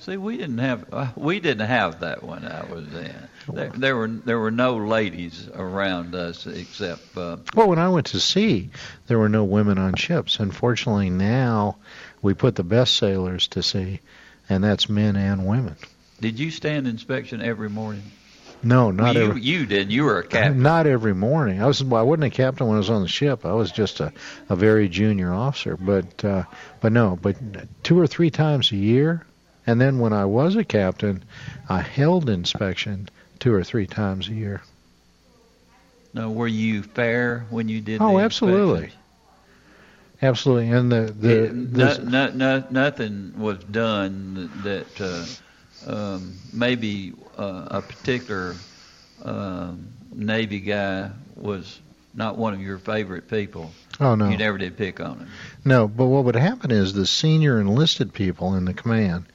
[0.00, 3.28] See, we didn't have uh, we didn't have that when I was in.
[3.52, 8.06] There, there were there were no ladies around us except uh, Well, when I went
[8.08, 8.70] to sea,
[9.06, 10.38] there were no women on ships.
[10.38, 11.76] Unfortunately, now
[12.22, 14.00] we put the best sailors to sea,
[14.48, 15.76] and that's men and women.
[16.20, 18.10] Did you stand inspection every morning?
[18.62, 19.40] No, not you, every.
[19.40, 19.92] you did.
[19.92, 20.62] You were a captain.
[20.62, 21.62] Not every morning.
[21.62, 21.82] I was.
[21.82, 23.46] Well, I wasn't a captain when I was on the ship.
[23.46, 24.12] I was just a,
[24.48, 25.76] a very junior officer.
[25.76, 26.42] But uh,
[26.80, 27.16] but no.
[27.20, 27.36] But
[27.84, 29.24] two or three times a year,
[29.66, 31.22] and then when I was a captain,
[31.68, 34.60] I held inspection two or three times a year.
[36.12, 38.00] No, were you fair when you did?
[38.02, 38.90] Oh, absolutely,
[40.20, 40.70] absolutely.
[40.70, 45.24] And the the, It- no, no, no, nothing was done that uh,
[45.86, 48.54] um, maybe uh, a particular
[49.22, 51.80] um, Navy guy was
[52.14, 53.70] not one of your favorite people.
[54.00, 54.28] Oh, no.
[54.28, 55.28] you never did pick on him.
[55.64, 59.26] No, but what would happen is the senior enlisted people in the command,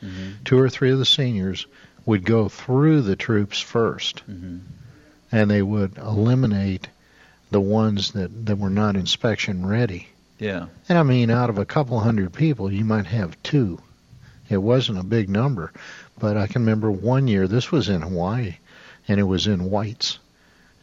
[0.45, 1.65] two or three of the seniors,
[2.05, 4.61] would go through the troops 1st
[5.31, 6.87] and they would eliminate
[7.51, 10.07] the ones that, that were not inspection ready.
[10.39, 10.67] Yeah.
[10.89, 13.81] And I mean, out of a couple hundred people, you might have two.
[14.49, 15.71] It wasn't a big number,
[16.19, 18.57] but I can remember one year, this was in Hawaii,
[19.07, 20.19] and it was in whites.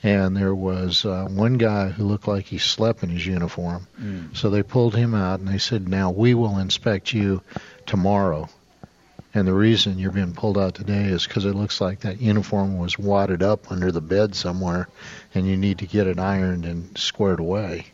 [0.03, 3.87] And there was uh, one guy who looked like he slept in his uniform.
[4.01, 4.35] Mm.
[4.35, 7.43] So they pulled him out and they said, Now we will inspect you
[7.85, 8.49] tomorrow.
[9.35, 12.78] And the reason you're being pulled out today is because it looks like that uniform
[12.78, 14.89] was wadded up under the bed somewhere
[15.35, 17.87] and you need to get it ironed and squared away.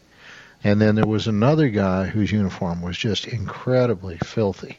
[0.65, 4.79] And then there was another guy whose uniform was just incredibly filthy.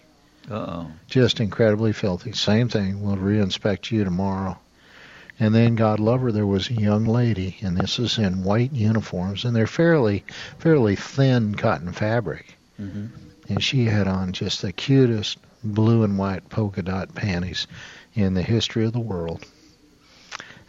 [0.49, 0.91] Uh-oh.
[1.07, 2.31] Just incredibly filthy.
[2.31, 3.01] Same thing.
[3.01, 4.57] We'll reinspect you tomorrow.
[5.39, 8.73] And then, God love her, there was a young lady, and this is in white
[8.73, 10.23] uniforms, and they're fairly,
[10.57, 12.57] fairly thin cotton fabric.
[12.81, 13.07] Mm-hmm.
[13.49, 17.67] And she had on just the cutest blue and white polka dot panties
[18.15, 19.45] in the history of the world.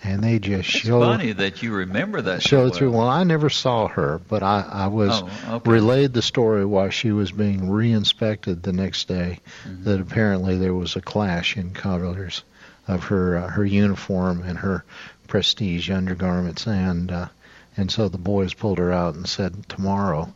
[0.05, 2.43] And they just It's showed funny that you remember that.
[2.53, 2.71] well.
[2.71, 2.93] through.
[2.93, 5.71] Well, I never saw her, but I, I was Oh, okay.
[5.71, 9.41] relayed the story while she was being re-inspected the next day.
[9.67, 9.85] Mm-hmm.
[9.85, 12.43] That apparently there was a clash in colors
[12.87, 14.85] of her uh, her uniform and her
[15.27, 17.29] prestige undergarments, and uh,
[17.77, 20.33] and so the boys pulled her out and said, "Tomorrow,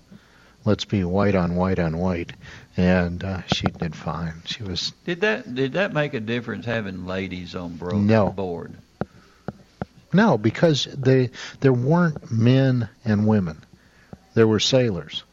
[0.64, 2.32] let's be white on white on white,"
[2.76, 4.42] and uh, she did fine.
[4.44, 8.28] She was Did that did that make a difference having ladies on bro- No.
[8.30, 8.74] board?
[10.14, 13.62] No because they there weren't men and women,
[14.34, 15.24] there were sailors.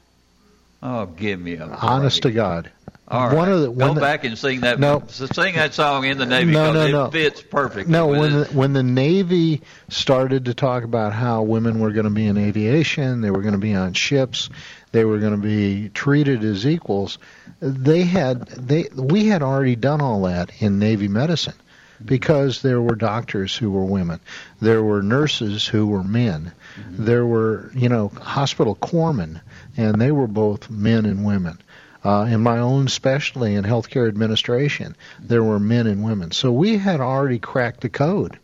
[0.82, 1.84] Oh, give me a break.
[1.84, 2.72] Honest to God.
[3.10, 3.36] All right.
[3.36, 4.80] One of the Go the- back and sing that.
[4.80, 5.04] No.
[5.08, 7.92] sing that song in the Navy No, because no, it fits perfectly.
[7.92, 12.12] No, when the, when the Navy started to talk about how women were going to
[12.12, 14.50] be in aviation, they were going to be on ships,
[14.92, 17.18] they were going to be treated as equals.
[17.62, 21.56] They had they we had already done all that in Navy medicine
[22.04, 24.20] because there were doctors who were women,
[24.62, 26.52] there were nurses who were men,
[26.90, 29.42] there were you know hospital corpsmen,
[29.78, 31.60] and they were both men and women.
[32.04, 36.32] Uh, in my own specialty in healthcare administration, there were men and women.
[36.32, 38.40] So we had already cracked the code.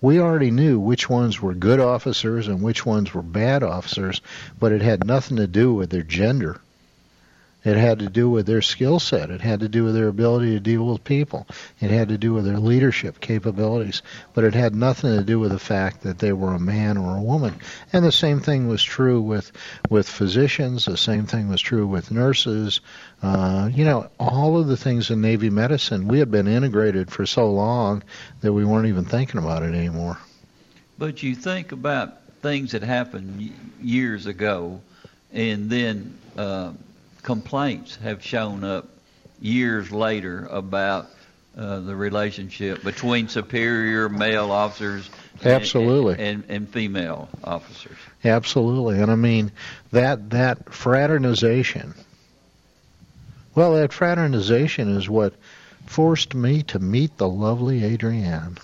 [0.00, 4.20] We already knew which ones were good officers and which ones were bad officers,
[4.58, 6.60] but it had nothing to do with their gender.
[7.64, 9.30] It had to do with their skill set.
[9.30, 11.46] It had to do with their ability to deal with people.
[11.80, 14.02] It had to do with their leadership capabilities.
[14.34, 17.16] But it had nothing to do with the fact that they were a man or
[17.16, 17.54] a woman.
[17.92, 19.52] And the same thing was true with
[19.88, 20.86] with physicians.
[20.86, 22.80] The same thing was true with nurses.
[23.22, 27.26] Uh, you know, all of the things in Navy medicine, we had been integrated for
[27.26, 28.02] so long
[28.40, 30.18] that we weren't even thinking about it anymore.
[30.98, 34.80] But you think about things that happened years ago,
[35.32, 36.72] and then uh,
[37.22, 38.88] complaints have shown up
[39.40, 41.06] years later about
[41.56, 45.10] uh, the relationship between superior male officers
[45.42, 45.52] and-
[46.18, 47.96] and, and female officers.
[48.24, 49.52] Absolutely, and I mean
[49.90, 51.94] that that fraternization.
[53.54, 55.34] Well, that fraternization is what
[55.86, 58.56] forced me to meet the lovely Adrienne.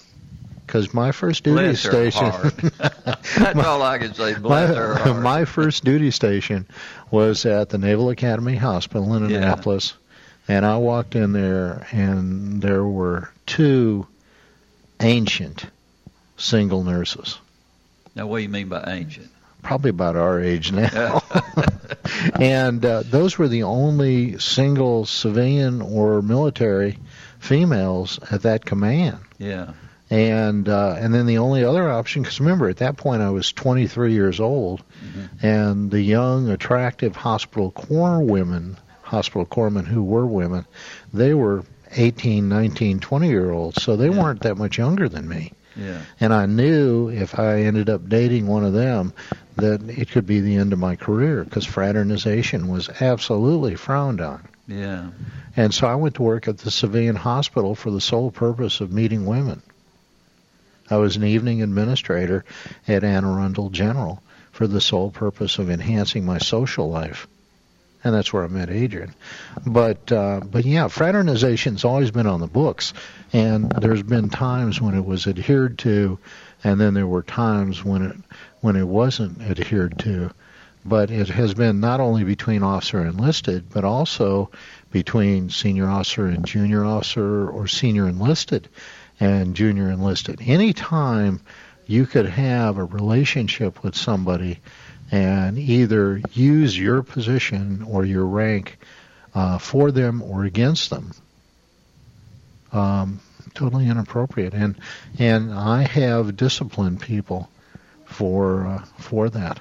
[0.68, 2.30] Because my first duty Bless station.
[2.78, 4.34] That's all I can say.
[4.34, 6.66] My, my first duty station
[7.10, 9.38] was at the Naval Academy Hospital in Yeah.
[9.38, 9.94] Annapolis,
[10.46, 14.06] and I walked in there, and there were two
[15.00, 15.64] ancient
[16.36, 17.38] single nurses,
[18.14, 19.28] Now, what do you mean by ancient?
[19.62, 21.22] probably about our age now.
[22.40, 26.98] and uh, those were the only single civilian or military
[27.38, 29.18] females at that command.
[29.38, 29.72] Yeah.
[30.10, 33.52] And uh, and then the only other option, because remember at that point I was
[33.52, 34.82] 23 years old,
[35.42, 40.66] and the young, attractive hospital corps women, hospital corpsmen who were women,
[41.12, 45.52] they were 18, 19, 20 year olds, so they weren't that much younger than me.
[45.76, 46.00] Yeah.
[46.20, 49.12] And I knew if I ended up dating one of them,
[49.56, 54.46] that it could be the end of my career because fraternization was absolutely frowned on.
[54.66, 55.10] Yeah.
[55.56, 58.92] And so I went to work at the civilian hospital for the sole purpose of
[58.92, 59.62] meeting women.
[60.90, 62.44] I was an evening administrator
[62.86, 64.22] at Anne Arundel General
[64.52, 67.28] for the sole purpose of enhancing my social life.
[68.02, 69.14] And that's where I met Adrienne.
[69.66, 72.94] But uh, but yeah, fraternization's always been on the books,
[73.32, 76.18] and there's been times when it was adhered to,
[76.62, 78.16] and then there were times when it
[78.60, 80.30] when it wasn't adhered to.
[80.84, 84.50] But it has been not only between officer and enlisted, but also
[84.90, 88.68] between senior officer and junior officer or senior enlisted
[89.20, 90.40] and junior enlisted.
[90.44, 91.40] Any time
[91.86, 94.60] you could have a relationship with somebody
[95.10, 98.78] and either use your position or your rank
[99.34, 101.12] uh, for them or against them.
[102.72, 103.20] Um,
[103.54, 104.76] totally inappropriate, and
[105.18, 107.48] and I have disciplined people
[108.04, 109.58] for uh, for that.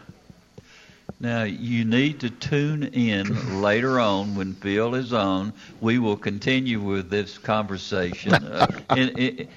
[1.20, 5.54] Now, you need to tune in later on when Phil is on.
[5.82, 9.10] We will continue with this conversation uh, in,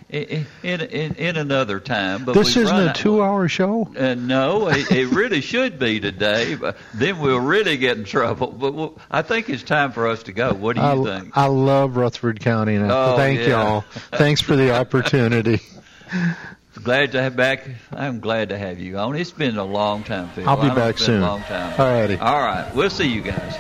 [0.09, 0.81] in, in,
[1.17, 2.25] in, another time.
[2.25, 3.93] But this isn't a two-hour show.
[3.95, 6.55] Uh, no, it, it really should be today.
[6.55, 8.47] But then we'll really get in trouble.
[8.47, 10.55] But we'll, I think it's time for us to go.
[10.55, 11.37] What do you I, think?
[11.37, 12.77] I love Rutherford County.
[12.77, 13.49] And Oh, thank yeah.
[13.49, 13.81] y'all.
[14.13, 15.61] Thanks for the opportunity.
[16.75, 17.69] Glad to have back.
[17.93, 19.17] I'm glad to have you on.
[19.17, 20.49] It's been a long time, Phil.
[20.49, 21.21] I'll be I back soon.
[21.21, 21.79] long time.
[21.79, 22.17] All righty.
[22.17, 22.73] All right.
[22.75, 23.57] We'll see you guys.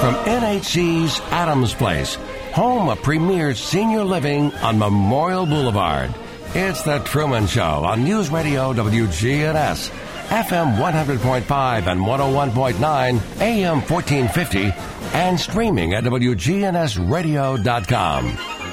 [0.00, 2.14] From NHC's Adams Place,
[2.54, 6.14] home of premier senior living on Memorial Boulevard.
[6.58, 9.90] It's The Truman Show on News Radio WGNS,
[10.28, 14.72] FM 100.5 and 101.9, AM 1450,
[15.12, 18.65] and streaming at WGNSradio.com.